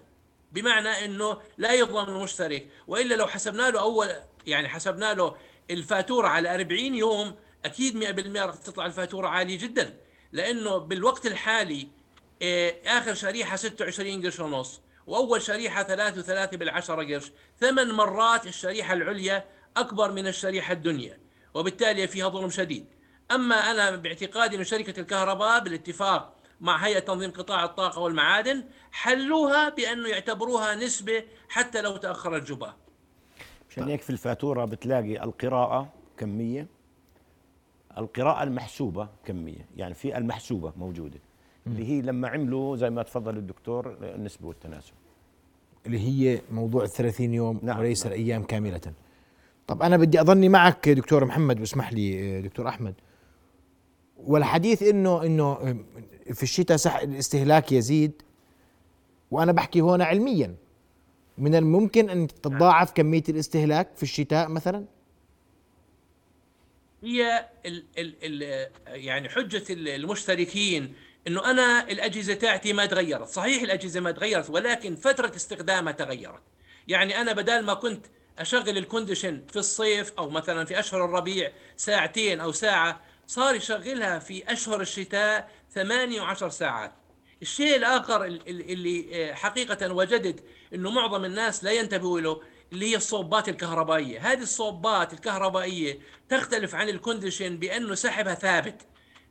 بمعنى 0.51 1.05
إنه 1.05 1.41
لا 1.57 1.73
يظلم 1.73 2.15
المشترك 2.15 2.67
وإلا 2.87 3.15
لو 3.15 3.27
حسبنا 3.27 3.69
له 3.69 3.79
أول 3.79 4.09
يعني 4.47 4.69
حسبنا 4.69 5.13
له 5.13 5.35
الفاتورة 5.71 6.27
على 6.27 6.55
40 6.55 6.79
يوم 6.95 7.35
أكيد 7.65 8.03
100% 8.35 8.37
راح 8.37 8.55
تطلع 8.55 8.85
الفاتورة 8.85 9.27
عالية 9.27 9.59
جدا 9.59 9.97
لأنه 10.31 10.77
بالوقت 10.77 11.25
الحالي 11.25 11.87
آه، 12.41 12.75
آخر 12.85 13.13
شريحة 13.13 13.55
26 13.55 14.23
قرش 14.23 14.39
ونص 14.39 14.81
وأول 15.07 15.41
شريحة 15.41 15.83
3 15.83 16.21
و3 16.21 16.55
بالعشرة 16.55 17.13
قرش. 17.13 17.31
ثمان 17.59 17.91
مرات 17.91 18.47
الشريحة 18.47 18.93
العليا 18.93 19.45
أكبر 19.77 20.11
من 20.11 20.27
الشريحة 20.27 20.73
الدنيا 20.73 21.19
وبالتالي 21.53 22.07
فيها 22.07 22.29
ظلم 22.29 22.49
شديد. 22.49 22.85
أما 23.31 23.55
أنا 23.55 23.91
باعتقادي 23.91 24.55
ان 24.55 24.63
شركة 24.63 24.99
الكهرباء 24.99 25.59
بالاتفاق 25.59 26.35
مع 26.61 26.77
هيئة 26.77 26.99
تنظيم 26.99 27.31
قطاع 27.31 27.63
الطاقة 27.63 27.99
والمعادن 27.99 28.63
حلوها 28.91 29.69
بأنه 29.69 30.09
يعتبروها 30.09 30.75
نسبة 30.75 31.23
حتى 31.49 31.81
لو 31.81 31.97
تأخر 31.97 32.35
الجباه 32.35 32.77
عشان 33.75 33.87
هيك 33.87 34.01
في 34.01 34.09
الفاتورة 34.09 34.65
بتلاقي 34.65 35.23
القراءة 35.23 35.89
كمية. 36.17 36.67
القراءة 37.97 38.43
المحسوبة 38.43 39.07
كمية. 39.25 39.65
يعني 39.77 39.93
في 39.93 40.17
المحسوبة 40.17 40.73
موجودة. 40.77 41.19
اللي 41.67 41.85
هي 41.89 42.01
لما 42.01 42.27
عملوا 42.27 42.75
زي 42.75 42.89
ما 42.89 43.03
تفضل 43.03 43.37
الدكتور 43.37 43.97
النسبة 44.01 44.47
والتناسب. 44.47 44.93
اللي 45.85 45.99
هي 45.99 46.41
موضوع 46.51 46.83
ال 46.83 46.89
30 46.89 47.33
يوم 47.33 47.59
نعم، 47.63 47.79
وليس 47.79 48.05
نعم. 48.05 48.13
الأيام 48.13 48.43
كاملة. 48.43 48.81
طب 49.67 49.81
أنا 49.81 49.97
بدي 49.97 50.21
اظني 50.21 50.49
معك 50.49 50.89
دكتور 50.89 51.25
محمد 51.25 51.59
واسمح 51.59 51.93
لي 51.93 52.41
دكتور 52.41 52.67
أحمد. 52.67 52.93
والحديث 54.17 54.83
إنه 54.83 55.23
إنه 55.25 55.55
في 56.33 56.43
الشتاء 56.43 56.77
سح 56.77 56.95
الاستهلاك 56.95 57.71
يزيد 57.71 58.21
وأنا 59.31 59.51
بحكي 59.51 59.81
هون 59.81 60.01
علميا. 60.01 60.55
من 61.37 61.55
الممكن 61.55 62.09
أن 62.09 62.27
تتضاعف 62.27 62.91
كمية 62.91 63.23
الاستهلاك 63.29 63.89
في 63.95 64.03
الشتاء 64.03 64.49
مثلا 64.49 64.85
هي 67.03 67.49
ال 67.65 67.83
ال 67.97 68.15
ال 68.23 68.69
يعني 68.87 69.29
حجة 69.29 69.63
ال- 69.73 69.87
المشتركين 69.89 70.93
إنه 71.27 71.51
أنا 71.51 71.89
الأجهزة 71.91 72.33
تاعتي 72.33 72.73
ما 72.73 72.85
تغيرت، 72.85 73.27
صحيح 73.27 73.61
الأجهزة 73.63 73.99
ما 73.99 74.11
تغيرت 74.11 74.49
ولكن 74.49 74.95
فترة 74.95 75.35
استخدامها 75.35 75.91
تغيرت. 75.91 76.41
يعني 76.87 77.21
أنا 77.21 77.33
بدل 77.33 77.65
ما 77.65 77.73
كنت 77.73 78.05
أشغل 78.39 78.77
الكونديشن 78.77 79.41
في 79.49 79.55
الصيف 79.59 80.13
أو 80.17 80.29
مثلا 80.29 80.65
في 80.65 80.79
أشهر 80.79 81.05
الربيع 81.05 81.51
ساعتين 81.77 82.39
أو 82.39 82.51
ساعة 82.51 83.01
صار 83.27 83.55
يشغلها 83.55 84.19
في 84.19 84.51
أشهر 84.53 84.81
الشتاء 84.81 85.51
ثمانية 85.73 86.21
وعشر 86.21 86.49
ساعات. 86.49 86.91
الشيء 87.41 87.75
الآخر 87.75 88.25
ال- 88.25 88.49
ال- 88.49 88.71
اللي 88.71 89.31
حقيقة 89.35 89.93
وجدت 89.93 90.43
إنه 90.75 90.91
معظم 90.91 91.25
الناس 91.25 91.63
لا 91.63 91.71
ينتبهوا 91.71 92.19
له 92.19 92.41
اللي 92.73 92.91
هي 92.91 92.95
الصوبات 92.95 93.49
الكهربائية، 93.49 94.31
هذه 94.31 94.41
الصوبات 94.41 95.13
الكهربائية 95.13 95.99
تختلف 96.29 96.75
عن 96.75 96.89
ال 96.89 96.96
condition 96.96 97.57
بأنه 97.57 97.95
سحبها 97.95 98.35
ثابت. 98.35 98.81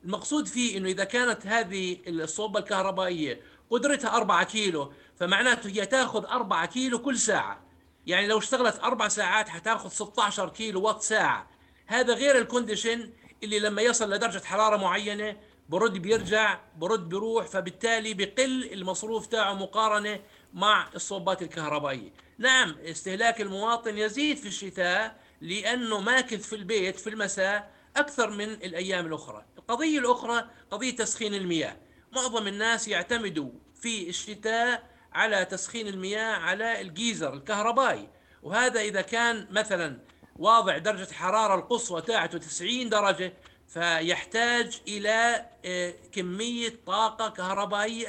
المقصود 0.03 0.47
فيه 0.47 0.77
إنه 0.77 0.89
إذا 0.89 1.03
كانت 1.03 1.47
هذه 1.47 1.97
الصوبة 2.07 2.59
الكهربائية 2.59 3.41
قدرتها 3.69 4.15
4 4.15 4.43
كيلو 4.43 4.93
فمعناته 5.19 5.67
هي 5.67 5.85
تأخذ 5.85 6.25
4 6.25 6.65
كيلو 6.65 6.99
كل 6.99 7.17
ساعة. 7.17 7.65
يعني 8.05 8.27
لو 8.27 8.37
اشتغلت 8.37 8.79
أربع 8.79 9.07
ساعات 9.07 9.49
حتأخذ 9.49 9.89
16 9.89 10.49
كيلو 10.49 10.81
وات 10.81 11.01
ساعة. 11.01 11.49
هذا 11.87 12.13
غير 12.13 12.37
ال 12.37 12.44
condition 12.44 13.09
اللي 13.43 13.59
لما 13.59 13.81
يصل 13.81 14.13
لدرجة 14.13 14.45
حرارة 14.45 14.77
معينة 14.77 15.37
برد 15.69 15.93
بيرجع 15.97 16.59
برد 16.77 17.09
بيروح 17.09 17.45
فبالتالي 17.45 18.13
بقل 18.13 18.73
المصروف 18.73 19.27
تاعه 19.27 19.53
مقارنة 19.53 20.19
مع 20.55 20.89
الصوبات 20.95 21.41
الكهربائية. 21.41 22.09
نعم 22.37 22.75
استهلاك 22.85 23.41
المواطن 23.41 23.97
يزيد 23.97 24.37
في 24.37 24.47
الشتاء 24.47 25.19
لأنه 25.41 26.01
ماكث 26.01 26.47
في 26.47 26.55
البيت 26.55 26.99
في 26.99 27.09
المساء 27.09 27.71
أكثر 27.97 28.29
من 28.29 28.49
الأيام 28.49 29.05
الأخرى. 29.05 29.45
القضية 29.57 29.99
الأخرى 29.99 30.49
قضية 30.71 30.95
تسخين 30.95 31.33
المياه. 31.33 31.77
معظم 32.11 32.47
الناس 32.47 32.87
يعتمدوا 32.87 33.49
في 33.81 34.09
الشتاء 34.09 34.89
على 35.13 35.45
تسخين 35.45 35.87
المياه 35.87 36.35
على 36.35 36.81
الجيزر 36.81 37.33
الكهربائي 37.33 38.09
وهذا 38.43 38.81
إذا 38.81 39.01
كان 39.01 39.47
مثلا 39.51 39.99
واضع 40.35 40.77
درجة 40.77 41.09
الحراره 41.09 41.55
القصوى 41.55 42.01
تاعته 42.01 42.37
90 42.37 42.89
درجة 42.89 43.33
فيحتاج 43.67 44.81
إلى 44.87 45.45
آه، 45.65 45.93
كمية 46.11 46.73
طاقة 46.85 47.29
كهربائية 47.29 48.07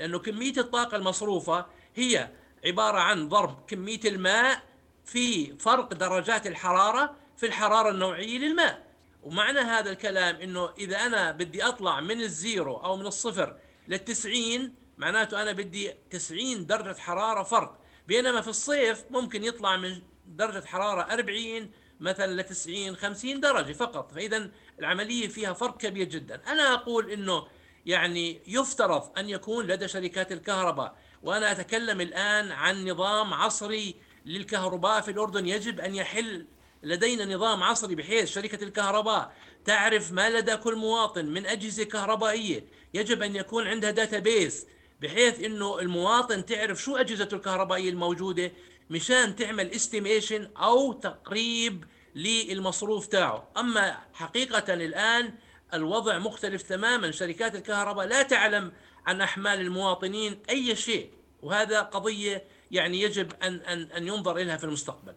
اعلى 0.00 0.08
لأنه 0.08 0.18
كمية 0.18 0.52
الطاقة 0.58 0.96
المصروفة 0.96 1.66
هي 1.94 2.30
عبارة 2.64 2.98
عن 2.98 3.28
ضرب 3.28 3.64
كمية 3.68 4.00
الماء 4.04 4.62
في 5.04 5.56
فرق 5.58 5.94
درجات 5.94 6.46
الحرارة 6.46 7.16
في 7.36 7.46
الحرارة 7.46 7.90
النوعية 7.90 8.38
للماء. 8.38 8.88
ومعنى 9.22 9.58
هذا 9.60 9.90
الكلام 9.90 10.36
إنه 10.36 10.70
إذا 10.78 10.96
أنا 10.96 11.32
بدي 11.32 11.62
أطلع 11.62 12.00
من 12.00 12.20
الزيرو 12.20 12.76
أو 12.76 12.96
من 12.96 13.06
الصفر 13.06 13.56
للتسعين 13.88 14.74
معناته 14.98 15.42
أنا 15.42 15.52
بدي 15.52 15.94
90 16.10 16.66
درجة 16.66 16.98
حرارة 16.98 17.42
فرق. 17.42 17.78
بينما 18.08 18.40
في 18.40 18.48
الصيف 18.48 19.04
ممكن 19.10 19.44
يطلع 19.44 19.76
من 19.76 20.02
درجة 20.26 20.64
حرارة 20.66 21.12
40 21.12 21.70
مثلا 22.00 22.40
ل 22.40 22.44
90 22.44 22.96
50 22.96 23.40
درجة 23.40 23.72
فقط. 23.72 24.12
فاذا 24.12 24.50
العملية 24.78 25.28
فيها 25.28 25.52
فرق 25.52 25.76
كبير 25.76 26.08
جدا. 26.08 26.42
أنا 26.46 26.74
أقول 26.74 27.10
إنه 27.10 27.46
يعني 27.86 28.40
يفترض 28.46 29.18
أن 29.18 29.28
يكون 29.28 29.66
لدى 29.66 29.88
شركات 29.88 30.32
الكهرباء. 30.32 30.96
وأنا 31.22 31.52
أتكلم 31.52 32.00
الآن 32.00 32.52
عن 32.52 32.88
نظام 32.88 33.34
عصري 33.34 33.94
للكهرباء 34.26 35.00
في 35.00 35.10
الأردن. 35.10 35.46
يجب 35.46 35.80
أن 35.80 35.94
يحل 35.94 36.46
لدينا 36.82 37.34
نظام 37.34 37.62
عصري 37.62 37.94
بحيث 37.94 38.30
شركة 38.30 38.64
الكهرباء 38.64 39.32
تعرف 39.64 40.12
ما 40.12 40.30
لدى 40.30 40.56
كل 40.56 40.76
مواطن 40.76 41.26
من 41.26 41.46
أجهزة 41.46 41.84
كهربائية. 41.84 42.64
يجب 42.94 43.22
أن 43.22 43.36
يكون 43.36 43.66
عندها 43.66 43.90
database 43.90 44.66
بحيث 45.00 45.44
إنه 45.44 45.80
المواطن 45.80 46.46
تعرف 46.46 46.82
شو 46.82 46.96
اجهزته 46.96 47.34
الكهربائية 47.34 47.90
الموجودة 47.90 48.52
مشان 48.90 49.36
تعمل 49.36 49.70
estimation 49.70 50.50
أو 50.56 50.92
تقريب 50.92 51.84
للمصروف 52.14 53.06
تاعه. 53.06 53.48
أما 53.56 53.98
حقيقة 54.14 54.74
الآن 54.74 55.34
الوضع 55.74 56.18
مختلف 56.18 56.62
تماما. 56.62 57.10
شركات 57.10 57.54
الكهرباء 57.54 58.06
لا 58.06 58.22
تعلم 58.22 58.72
عن 59.06 59.20
أحمال 59.20 59.60
المواطنين 59.60 60.38
أي 60.50 60.76
شيء 60.76 61.10
وهذا 61.42 61.80
قضية 61.80 62.44
يعني 62.70 63.00
يجب 63.02 63.32
ان 63.42 63.54
ان 63.54 63.82
أن 63.82 64.06
ينظر 64.06 64.36
لها 64.36 64.56
في 64.56 64.64
المستقبل. 64.64 65.14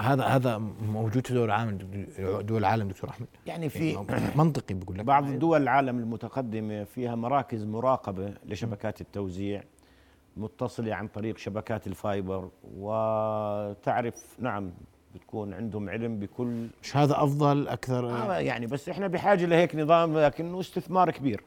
هذا 0.00 0.24
هذا 0.24 0.58
موجود 0.58 1.26
في 1.26 1.34
دول 1.34 1.44
العالم 1.44 2.06
دول 2.40 2.58
العالم 2.58 2.88
دكتور 2.88 3.10
أحمد. 3.10 3.26
يعني 3.46 3.68
في 3.68 3.96
منطقي 4.36 4.74
بقول 4.74 4.98
لك. 4.98 5.04
بعض 5.04 5.38
دول 5.38 5.62
العالم 5.62 5.98
المتقدمة 5.98 6.84
فيها 6.84 7.14
مراكز 7.14 7.64
مراقبة 7.64 8.34
لشبكات 8.44 9.00
التوزيع 9.00 9.64
متصلة 10.36 10.94
عن 10.94 11.08
طريق 11.08 11.38
شبكات 11.38 11.86
الفايبر 11.86 12.50
وتعرف 12.74 14.14
نعم 14.38 14.72
بتكون 15.14 15.54
عندهم 15.54 15.88
علم 15.88 16.18
بكل 16.18 16.68
مش 16.82 16.96
هذا 16.96 17.22
أفضل 17.22 17.68
أكثر؟ 17.68 18.10
آه 18.10 18.38
يعني 18.38 18.66
بس 18.66 18.88
إحنا 18.88 19.06
بحاجة 19.06 19.44
لهيك 19.44 19.76
نظام 19.76 20.18
لكنه 20.18 20.60
استثمار 20.60 21.10
كبير. 21.10 21.42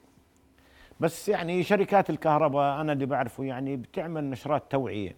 بس 1.00 1.30
يعني 1.30 1.64
شركات 1.64 2.10
الكهرباء 2.10 2.82
أنا 2.82 2.94
اللي 2.94 3.06
بعرفه 3.06 3.44
يعني 3.44 3.78
بتعمل 3.78 4.30
نشرات 4.30 4.72
توعية 4.72 5.16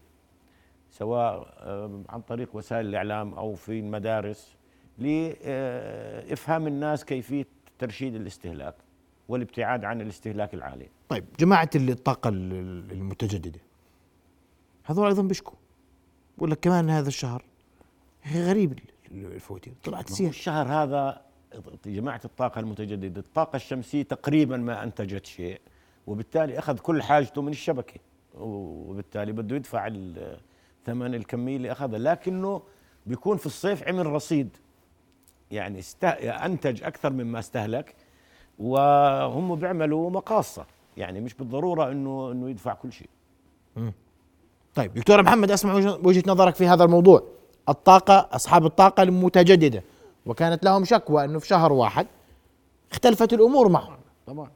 سواء 0.91 1.53
آه، 1.57 2.01
عن 2.09 2.21
طريق 2.21 2.55
وسائل 2.55 2.85
الإعلام 2.85 3.33
أو 3.33 3.55
في 3.55 3.79
المدارس 3.79 4.55
لإفهام 4.97 6.67
الناس 6.67 7.05
كيفية 7.05 7.45
ترشيد 7.79 8.15
الاستهلاك 8.15 8.75
والابتعاد 9.29 9.85
عن 9.85 10.01
الاستهلاك 10.01 10.53
العالي. 10.53 10.89
طيب 11.09 11.25
جماعة 11.39 11.69
الطاقة 11.75 12.27
المتجددة 12.29 13.59
هذول 14.85 15.07
أيضا 15.07 15.21
بيشكوا 15.21 15.55
بقول 16.37 16.51
لك 16.51 16.59
كمان 16.59 16.89
هذا 16.89 17.07
الشهر؟ 17.07 17.43
غريب 18.31 18.79
الفواتير 19.11 19.73
طلعت 19.83 20.09
سير. 20.09 20.29
الشهر 20.29 20.67
هذا 20.67 21.21
جماعة 21.85 22.21
الطاقة 22.25 22.59
المتجددة 22.59 23.21
الطاقة 23.21 23.55
الشمسية 23.55 24.03
تقريبا 24.03 24.57
ما 24.57 24.83
أنتجت 24.83 25.25
شيء 25.25 25.61
وبالتالي 26.07 26.59
أخذ 26.59 26.77
كل 26.77 27.03
حاجته 27.03 27.41
من 27.41 27.51
الشبكة 27.51 27.99
وبالتالي 28.39 29.31
بده 29.31 29.55
يدفع 29.55 29.89
ثمن 30.85 31.15
الكمية 31.15 31.55
اللي 31.55 31.71
أخذها. 31.71 31.99
لكنه 31.99 32.61
بيكون 33.05 33.37
في 33.37 33.45
الصيف 33.45 33.87
عمل 33.87 34.05
رصيد. 34.05 34.57
يعني 35.51 35.79
است... 35.79 36.03
أنتج 36.03 36.83
أكثر 36.83 37.13
مما 37.13 37.39
استهلك 37.39 37.95
وهم 38.59 39.55
بيعملوا 39.55 40.09
مقاصة. 40.09 40.65
يعني 40.97 41.21
مش 41.21 41.33
بالضرورة 41.33 41.91
انه 41.91 42.31
إنه 42.31 42.49
يدفع 42.49 42.73
كل 42.73 42.91
شيء. 42.91 43.09
طيب 44.75 44.93
دكتور 44.93 45.23
محمد 45.23 45.51
أسمع 45.51 45.73
وجهة 46.03 46.23
نظرك 46.27 46.55
في 46.55 46.67
هذا 46.67 46.83
الموضوع. 46.83 47.23
الطاقة 47.69 48.29
أصحاب 48.31 48.65
الطاقة 48.65 49.03
المتجددة. 49.03 49.83
وكانت 50.25 50.65
لهم 50.65 50.85
شكوى 50.85 51.25
أنه 51.25 51.39
في 51.39 51.47
شهر 51.47 51.73
واحد 51.73 52.07
اختلفت 52.91 53.33
الأمور 53.33 53.69
معهم. 53.69 53.99
طبعا. 54.27 54.51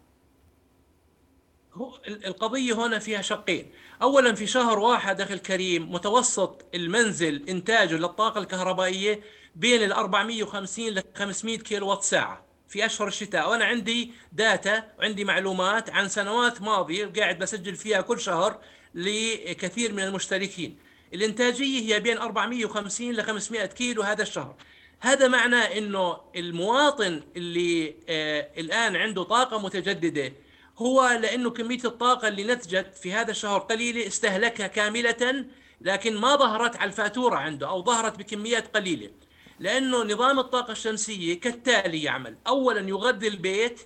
هو 1.74 1.94
القضية 2.08 2.74
هنا 2.86 3.00
فيها 3.00 3.22
شقين. 3.22 3.72
أولا 4.02 4.36
في 4.36 4.48
شهر 4.48 4.80
واحد 4.80 5.22
أخي 5.22 5.34
الكريم 5.34 5.92
متوسط 5.92 6.66
المنزل 6.76 7.50
إنتاجه 7.50 7.96
للطاقة 7.96 8.40
الكهربائية 8.40 9.22
بين 9.56 9.84
ال 9.84 9.94
450 9.94 10.90
ل 10.90 11.04
500 11.16 11.58
كيلو 11.58 11.88
وات 11.88 12.04
ساعة 12.04 12.44
في 12.68 12.86
أشهر 12.86 13.08
الشتاء. 13.08 13.50
وأنا 13.50 13.66
عندي 13.66 14.12
data 14.32 14.84
وعندي 15.00 15.24
معلومات 15.24 15.90
عن 15.90 16.08
سنوات 16.08 16.62
ماضية 16.62 17.06
قاعد 17.06 17.40
بسجل 17.40 17.76
فيها 17.76 18.02
كل 18.02 18.20
شهر 18.20 18.58
لكثير 18.96 19.94
من 19.94 20.04
المشتركين. 20.04 20.78
الإنتاجية 21.14 21.96
هي 21.96 22.00
بين 22.00 22.18
450 22.18 23.12
ل 23.12 23.24
500 23.24 23.66
كيلو 23.66 24.02
هذا 24.02 24.22
الشهر. 24.22 24.56
هذا 25.00 25.28
معناه 25.28 25.64
إنه 25.78 26.18
المواطن 26.36 27.24
اللي 27.36 27.96
آه 28.10 28.50
الآن 28.58 28.96
عنده 28.96 29.24
طاقة 29.24 29.60
متجددة 29.60 30.34
هو 30.78 31.20
لأنه 31.22 31.50
كمية 31.50 31.80
الطاقة 31.86 32.28
اللي 32.28 32.44
نتجت 32.44 32.96
في 32.96 33.14
هذا 33.14 33.32
الشهر 33.32 33.60
قليلة 33.60 34.08
استهلكها 34.08 34.68
كاملة 34.68 35.46
لكن 35.82 36.18
ما 36.18 36.36
ظهرت 36.36 36.76
على 36.76 36.88
الفاتورة 36.88 37.36
عنده 37.36 37.70
أو 37.70 37.84
ظهرت 37.84 38.20
بكميات 38.20 38.76
قليلة. 38.76 39.12
لأنه 39.60 40.04
نظام 40.04 40.40
الطاقة 40.40 40.72
الشمسية 40.72 41.40
كالتالي 41.40 42.04
يعمل. 42.04 42.38
اولا 42.48 42.90
يغذي 42.90 43.28
البيت 43.28 43.82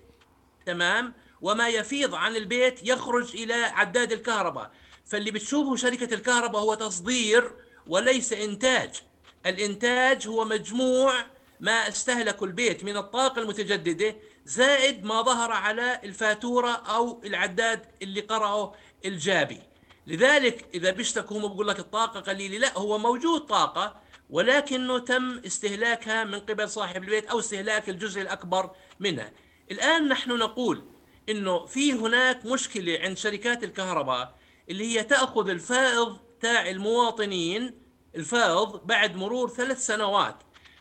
تمام 0.65 1.13
وما 1.41 1.67
يفيض 1.67 2.15
عن 2.15 2.35
البيت 2.35 2.87
يخرج 2.87 3.35
إلى 3.35 3.53
عداد 3.53 4.11
الكهرباء. 4.11 4.71
فاللي 5.05 5.31
بتشوفه 5.31 5.75
شركة 5.75 6.13
الكهرباء 6.13 6.61
هو 6.61 6.73
تصدير 6.73 7.51
وليس 7.87 8.33
إنتاج. 8.33 9.01
الإنتاج 9.45 10.27
هو 10.27 10.45
مجموع 10.45 11.13
ما 11.59 11.87
استهلكه 11.87 12.43
البيت 12.43 12.83
من 12.83 12.97
الطاقة 12.97 13.41
المتجددة 13.41 14.15
زائد 14.45 15.03
ما 15.03 15.21
ظهر 15.21 15.51
على 15.51 15.99
الفاتورة 16.03 16.71
أو 16.71 17.21
العداد 17.25 17.85
اللي 18.01 18.21
قرأه 18.21 18.75
الجابي. 19.05 19.61
لذلك 20.07 20.65
إذا 20.73 20.91
بيشتكوا 20.91 21.37
هم 21.37 21.47
بقول 21.53 21.67
لك 21.67 21.79
الطاقة 21.79 22.19
قليلة 22.19 22.57
لا 22.57 22.77
هو 22.77 22.97
موجود 22.97 23.41
طاقة 23.41 24.01
ولكنه 24.29 24.99
تم 24.99 25.41
استهلاكها 25.45 26.23
من 26.23 26.39
قبل 26.39 26.69
صاحب 26.69 27.03
البيت 27.03 27.25
أو 27.25 27.39
استهلاك 27.39 27.89
الجزء 27.89 28.21
الأكبر 28.21 28.71
منها. 28.99 29.31
الآن 29.71 30.07
نحن 30.07 30.31
نقول 30.31 30.83
إنه 31.29 31.65
في 31.65 31.93
هناك 31.93 32.45
مشكلة 32.45 32.99
عند 33.01 33.17
شركات 33.17 33.63
الكهرباء 33.63 34.40
اللي 34.69 34.97
هي 34.97 35.03
تأخذ 35.03 35.49
الفائض 35.49 36.17
تاع 36.41 36.69
المواطنين 36.69 37.81
الفائض 38.15 38.81
بعد 38.85 39.15
مرور 39.15 39.49
ثلاث 39.49 39.85
سنوات. 39.85 40.35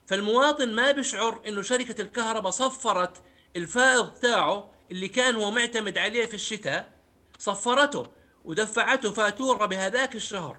فالمواطن 0.06 0.72
ما 0.72 0.90
بيشعر 0.90 1.42
إنه 1.48 1.62
شركة 1.62 2.02
الكهرباء 2.02 2.50
صفرت 2.50 3.22
الفائض 3.56 4.10
تاعه 4.10 4.70
اللي 4.90 5.08
كان 5.08 5.34
هو 5.34 5.50
معتمد 5.50 5.98
عليه 5.98 6.26
في 6.26 6.34
الشتاء 6.34 6.92
صفرته 7.38 8.06
ودفعته 8.44 9.12
فاتورة 9.12 9.66
بهذاك 9.66 10.14
الشهر. 10.14 10.56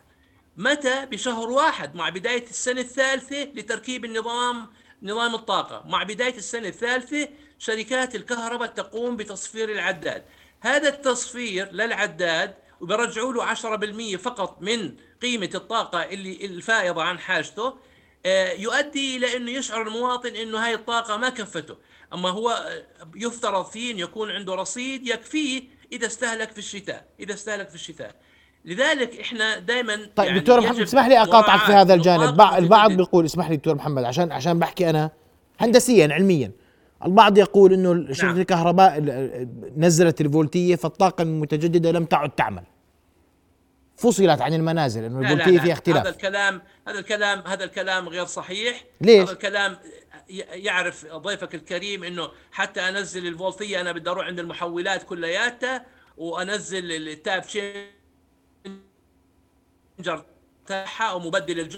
متى؟ 0.57 1.05
بشهر 1.05 1.49
واحد 1.49 1.95
مع 1.95 2.09
بداية 2.09 2.43
السنة 2.43 2.81
الثالثة 2.81 3.43
لتركيب 3.43 4.05
النظام 4.05 4.67
نظام 5.03 5.35
الطاقة. 5.35 5.83
مع 5.87 6.03
بداية 6.03 6.35
السنة 6.37 6.67
الثالثة 6.67 7.29
شركات 7.59 8.15
الكهرباء 8.15 8.67
تقوم 8.67 9.17
بتصفير 9.17 9.71
العداد. 9.71 10.25
هذا 10.59 10.89
التصفير 10.89 11.71
للعداد 11.71 12.55
وبرجعوا 12.81 13.33
له 13.33 13.45
10% 13.45 14.17
فقط 14.17 14.57
من 14.61 14.95
قيمة 15.21 15.49
الطاقة 15.55 16.03
اللي 16.03 16.45
الفائضة 16.45 17.03
عن 17.03 17.19
حاجته 17.19 17.73
آه، 18.25 18.51
يؤدي 18.51 19.17
إلى 19.17 19.37
إنه 19.37 19.51
يشعر 19.51 19.87
المواطن 19.87 20.35
إنه 20.35 20.65
هاي 20.65 20.73
الطاقة 20.73 21.17
ما 21.17 21.29
كفته. 21.29 21.75
أما 22.13 22.29
هو 22.29 22.69
يفترض 23.15 23.65
فيه 23.65 23.93
إن 23.93 23.99
يكون 23.99 24.31
عنده 24.31 24.55
رصيد 24.55 25.07
يكفيه 25.07 25.63
إذا 25.91 26.07
استهلك 26.07 26.51
في 26.51 26.57
الشتاء 26.57 27.05
إذا 27.19 27.33
استهلك 27.33 27.69
في 27.69 27.75
الشتاء. 27.75 28.15
لذلك 28.65 29.19
إحنا 29.19 29.59
دائما 29.59 29.95
طيب 30.15 30.27
يعني 30.27 30.39
دكتور 30.39 30.61
محمد 30.61 30.79
اسمح 30.79 31.07
لي 31.07 31.21
أقاطعك 31.21 31.59
في 31.59 31.71
هذا 31.71 31.93
الجانب. 31.93 32.41
البعض 32.41 32.91
بيقول 32.91 33.25
اسمح 33.25 33.49
لي 33.49 33.55
دكتور 33.55 33.75
محمد 33.75 34.03
عشان 34.03 34.31
عشان 34.31 34.59
بحكي 34.59 34.89
أنا 34.89 35.11
هندسيا 35.59 36.13
علميا. 36.13 36.51
البعض 37.05 37.37
يقول 37.37 37.73
إنه 37.73 38.13
شركه 38.13 38.27
نعم. 38.27 38.39
الكهرباء 38.39 38.97
ال- 38.97 39.09
ال- 39.09 39.49
نزلت 39.77 40.21
الفولتية 40.21 40.75
فالطاقة 40.75 41.21
المتجددة 41.21 41.91
لم 41.91 42.05
تعد 42.05 42.29
تعمل. 42.29 42.63
فصلت 43.97 44.41
عن 44.41 44.53
المنازل 44.53 45.03
إنه 45.03 45.19
الفولتية 45.19 45.59
فيها 45.59 45.63
هذا 45.63 45.73
اختلاف 45.73 46.07
الكلام 46.07 46.61
هذا 46.87 46.99
الكلام 46.99 47.43
هذا 47.47 47.63
الكلام 47.63 48.09
غير 48.09 48.25
صحيح. 48.25 48.83
ليش؟ 49.01 49.21
هذا 49.23 49.31
الكلام 49.31 49.77
يعرف 50.53 51.05
ضيفك 51.15 51.55
الكريم 51.55 52.03
إنه 52.03 52.29
حتى 52.51 52.79
أنزل 52.81 53.27
الفولتية 53.27 53.81
أنا 53.81 53.91
بدي 53.91 54.09
أروح 54.09 54.25
عند 54.25 54.39
المحولات 54.39 55.03
كلياتها 55.03 55.85
وأنزل 56.17 56.91
التاب 56.91 57.41
تشينجر 57.41 57.85
تاعها 60.67 61.03
أو 61.11 61.19
مبدل 61.19 61.59
الج... 61.59 61.77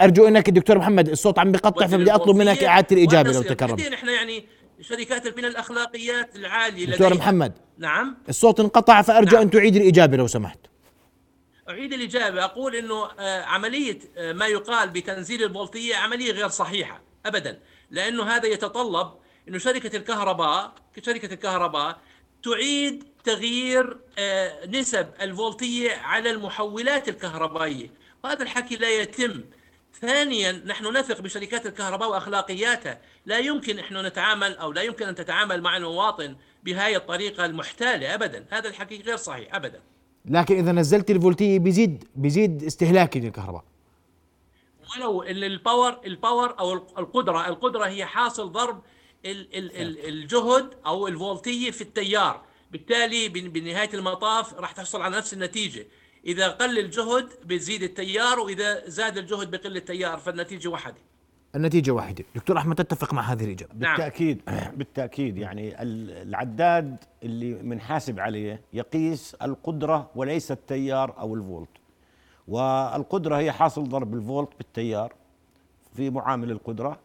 أرجو 0.00 0.28
إنك 0.28 0.50
دكتور 0.50 0.78
محمد 0.78 1.08
الصوت 1.08 1.38
عم 1.38 1.52
بقطع 1.52 1.86
فبدي 1.86 2.10
أطلب 2.14 2.36
منك 2.36 2.64
إعادة 2.64 2.96
الإجابة 2.96 3.32
لو 3.32 3.42
تكرم 3.42 3.68
بعدين 3.68 3.92
إحنا 3.94 4.12
يعني 4.12 4.44
شركات 4.84 5.38
من 5.38 5.44
الأخلاقيات 5.44 6.36
العالية 6.36 6.86
دكتور. 6.86 7.14
محمد 7.14 7.52
نعم 7.78 8.16
الصوت 8.28 8.60
انقطع 8.60 9.02
فأرجو 9.02 9.36
نعم. 9.36 9.42
أن 9.42 9.50
تعيد 9.50 9.76
الإجابة 9.76 10.16
لو 10.16 10.26
سمحت 10.26 10.58
أعيد 11.68 11.92
الإجابة 11.92 12.44
أقول 12.44 12.76
أنه 12.76 13.10
آه، 13.18 13.42
عملية 13.42 13.98
آه، 14.16 14.32
ما 14.32 14.46
يقال 14.46 14.90
بتنزيل 14.90 15.42
الفولتية 15.42 15.96
عملية 15.96 16.32
غير 16.32 16.48
صحيحة 16.48 17.00
أبدا 17.26 17.60
لأنه 17.90 18.22
هذا 18.22 18.46
يتطلب 18.46 19.12
أنه 19.48 19.58
شركة 19.58 19.96
الكهرباء 19.96 20.74
شركة 21.06 21.34
الكهرباء 21.34 21.98
تعيد 22.42 23.04
تغيير 23.24 23.98
آه، 24.18 24.66
نسب 24.66 25.08
الفولتية 25.20 25.92
على 25.92 26.30
المحولات 26.30 27.08
الكهربائية 27.08 27.90
وهذا 28.24 28.42
الحكي 28.42 28.76
لا 28.76 28.90
يتم 28.90 29.44
ثانيا 30.06 30.52
نحن 30.66 30.96
نثق 30.96 31.20
بشركات 31.20 31.66
الكهرباء 31.66 32.10
وأخلاقياتها، 32.10 33.00
لا 33.26 33.38
يمكن 33.38 33.78
إحنا 33.78 34.08
نتعامل 34.08 34.56
أو 34.56 34.72
لا 34.72 34.82
يمكن 34.82 35.06
أن 35.08 35.14
تتعامل 35.14 35.62
مع 35.62 35.76
المواطن 35.76 36.36
بهذه 36.64 36.96
الطريقة 36.96 37.44
المحتالة 37.44 38.14
ابدا، 38.14 38.46
هذا 38.50 38.68
الحكي 38.68 39.02
غير 39.02 39.16
صحيح 39.16 39.54
ابدا. 39.54 39.80
لكن 40.24 40.58
إذا 40.58 40.72
نزلت 40.72 41.10
الفولتية 41.10 41.58
بيزيد 41.58 42.04
بيزيد 42.16 42.64
استهلاكي 42.64 43.20
للكهرباء. 43.20 43.64
ولو 44.96 45.22
ال- 45.22 45.44
ال 45.44 45.53
power 45.53 46.00
ال 46.06 46.15
power 46.15 46.58
أو 46.58 46.72
الق- 46.72 46.98
القدرة 46.98 47.48
القدرة 47.48 47.84
هي 47.86 48.06
حاصل 48.06 48.52
ضرب 48.52 48.82
ال- 49.26 49.56
ال- 49.58 49.76
ال- 49.76 50.08
الجهد 50.08 50.70
أو 50.86 51.08
الفولتية 51.08 51.70
في 51.70 51.80
التيار. 51.80 52.44
بالتالي 52.70 53.28
بن- 53.28 53.48
بنهاية 53.48 53.90
المطاف 53.94 54.54
راح 54.54 54.72
تحصل 54.72 55.02
على 55.02 55.16
نفس 55.16 55.32
النتيجة. 55.34 55.86
إذا 56.26 56.48
قل 56.48 56.78
الجهد 56.78 57.28
بتزيد 57.44 57.82
التيار 57.82 58.38
وإذا 58.40 58.88
زاد 58.88 59.18
الجهد 59.18 59.50
بقل 59.50 59.76
التيار 59.76 60.18
فالنتيجة 60.18 60.68
واحدة. 60.68 60.96
النتيجة 61.54 61.90
واحدة. 61.90 62.24
دكتور 62.34 62.58
أحمد 62.58 62.76
تتفق 62.76 63.14
مع 63.14 63.22
هذه 63.22 63.44
الإجابة؟ 63.44 63.72
نعم. 63.78 63.96
بالتأكيد 63.96 64.40
بالتأكيد. 64.76 65.38
يعني 65.38 65.82
ال- 65.82 66.10
العداد 66.28 66.96
اللي 67.22 67.54
بنحاسب 67.54 68.20
عليه 68.20 68.60
يقيس 68.72 69.34
القدرة 69.42 70.10
وليس 70.14 70.52
التيار 70.52 71.14
أو 71.18 71.34
الفولت. 71.34 71.68
والقدرة 72.48 73.36
هي 73.38 73.52
حاصل 73.52 73.84
ضرب 73.88 74.14
الفولت 74.14 74.48
بالتيار 74.58 75.12
في 75.96 76.10
معامل 76.10 76.50
القدرة. 76.50 76.98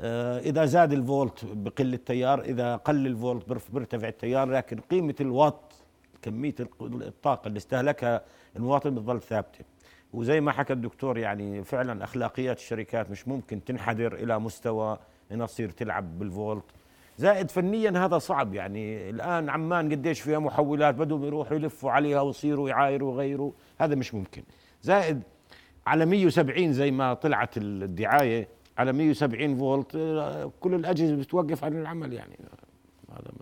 آه، 0.00 0.38
إذا 0.40 0.64
زاد 0.64 0.92
الفولت 0.92 1.44
بقل 1.44 1.94
التيار 1.94 2.40
إذا 2.42 2.76
قل 2.76 3.06
الفولت 3.06 3.48
برف- 3.48 3.70
بيرتفع 3.70 4.08
التيار 4.08 4.50
لكن 4.50 4.80
قيمة 4.80 5.14
الوات 5.20 5.63
كمية 6.24 6.54
الطاقة 6.80 7.48
اللي 7.48 7.56
استهلكها 7.56 8.22
المواطن 8.56 8.94
بتظل 8.94 9.20
ثابتة. 9.20 9.64
وزي 10.12 10.40
ما 10.40 10.52
حكى 10.52 10.72
الدكتور 10.72 11.18
يعني 11.18 11.64
فعلا 11.64 12.04
أخلاقيات 12.04 12.58
الشركات 12.58 13.10
مش 13.10 13.28
ممكن 13.28 13.64
تنحدر 13.64 14.14
إلى 14.14 14.38
مستوى 14.38 14.98
إنها 15.32 15.46
تصير 15.46 15.70
تلعب 15.70 16.18
بالفولت. 16.18 16.64
زائد 17.18 17.50
فنيا 17.50 18.04
هذا 18.04 18.18
صعب 18.18 18.54
يعني 18.54 19.10
الآن 19.10 19.48
عمان 19.48 19.92
قديش 19.92 20.20
فيها 20.20 20.38
محولات 20.38 20.94
بدهم 20.94 21.24
يروحوا 21.24 21.56
يلفوا 21.56 21.90
عليها 21.90 22.20
ويصيروا 22.20 22.68
يعايروا 22.68 23.12
وغيروا 23.12 23.52
هذا 23.78 23.94
مش 23.94 24.14
ممكن. 24.14 24.42
زائد 24.82 25.22
على 25.86 26.06
170 26.06 26.72
زي 26.72 26.90
ما 26.90 27.14
طلعت 27.14 27.56
الدعاية 27.56 28.48
على 28.78 28.92
170 28.92 29.56
فولت 29.56 29.96
آه، 29.96 30.52
كل 30.60 30.74
الأجهزة 30.74 31.16
بتوقف 31.16 31.64
عن 31.64 31.72
العمل 31.76 32.12
يعني. 32.12 32.38
هذا 33.10 33.32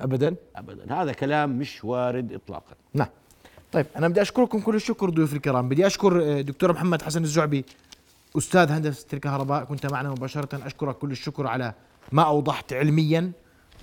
ابدا؟ 0.00 0.34
ابدا. 0.56 1.02
هذا 1.02 1.12
كلام 1.12 1.58
مش 1.58 1.84
وارد 1.84 2.32
اطلاقا. 2.32 2.74
نعم. 2.94 3.08
طيب 3.72 3.86
أنا 3.96 4.08
بدي 4.08 4.22
أشكركم 4.22 4.60
كل 4.60 4.74
الشكر 4.74 5.10
ضيوف 5.10 5.32
الكرام. 5.32 5.68
بدي 5.68 5.86
أشكر 5.86 6.22
آه، 6.22 6.40
دكتور 6.40 6.72
محمد 6.72 7.02
حسن 7.02 7.22
الزعبي 7.22 7.64
أستاذ 8.38 8.70
هندسة 8.70 9.06
الكهرباء 9.12 9.64
كنت 9.64 9.86
معنا 9.86 10.10
مباشرة. 10.10 10.66
أشكرك 10.66 10.98
كل 10.98 11.10
الشكر 11.10 11.46
على 11.46 11.74
ما 12.12 12.22
أوضحت 12.22 12.72
علميا 12.72 13.32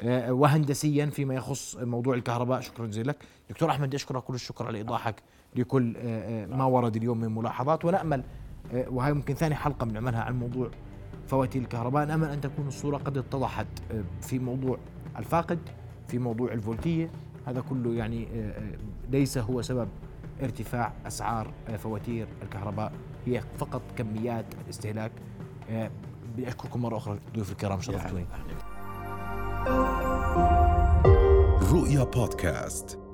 آه، 0.01 0.33
وهندسيا 0.33 1.05
فيما 1.05 1.35
يخص 1.35 1.75
موضوع 1.75 2.15
الكهرباء. 2.15 2.61
شكرا 2.61 2.85
جزيلا. 2.85 3.11
لك 3.11 3.17
دكتور 3.49 3.71
أحمد 3.71 3.95
أشكرك 3.95 4.23
كل 4.23 4.33
الشكر 4.33 4.67
على 4.67 4.77
إيضاحك 4.77 5.15
لكل 5.55 5.93
آه، 5.97 6.45
ما 6.45 6.65
ورد 6.65 6.95
اليوم 6.95 7.17
من 7.17 7.35
ملاحظات. 7.35 7.85
ونأمل 7.85 8.23
وهي 8.73 9.13
ممكن 9.13 9.33
ثاني 9.33 9.55
حلقة 9.55 9.85
بنعملها 9.85 10.21
عن 10.21 10.39
موضوع 10.39 10.69
فواتير 11.27 11.61
الكهرباء. 11.61 12.05
نأمل 12.05 12.29
أن 12.29 12.41
تكون 12.41 12.67
الصورة 12.67 12.97
قد 12.97 13.17
اتضحت 13.17 13.67
في 14.21 14.39
موضوع 14.39 14.77
الفاقد. 15.17 15.59
في 16.07 16.17
موضوع 16.17 16.51
الفولتية 16.51 17.09
هذا 17.45 17.61
كله 17.61 17.93
يعني 17.93 18.27
آه، 18.35 18.51
آه، 18.51 18.77
ليس 19.11 19.37
هو 19.37 19.61
سبب 19.61 19.87
ارتفاع 20.43 20.93
أسعار 21.07 21.53
آه، 21.69 21.77
فواتير 21.77 22.27
الكهرباء 22.43 22.91
هي 23.25 23.41
فقط 23.57 23.81
كميات 23.97 24.45
الاستهلاك. 24.65 25.11
آه، 25.69 25.91
بدي 26.33 26.47
اشكركم 26.47 26.81
مرة 26.81 26.97
أخرى 26.97 27.19
ضيوف 27.33 27.51
الكرام 27.51 27.81
شرفتوني. 27.81 28.25
رؤيا 31.71 32.03
بودكاست. 32.03 33.06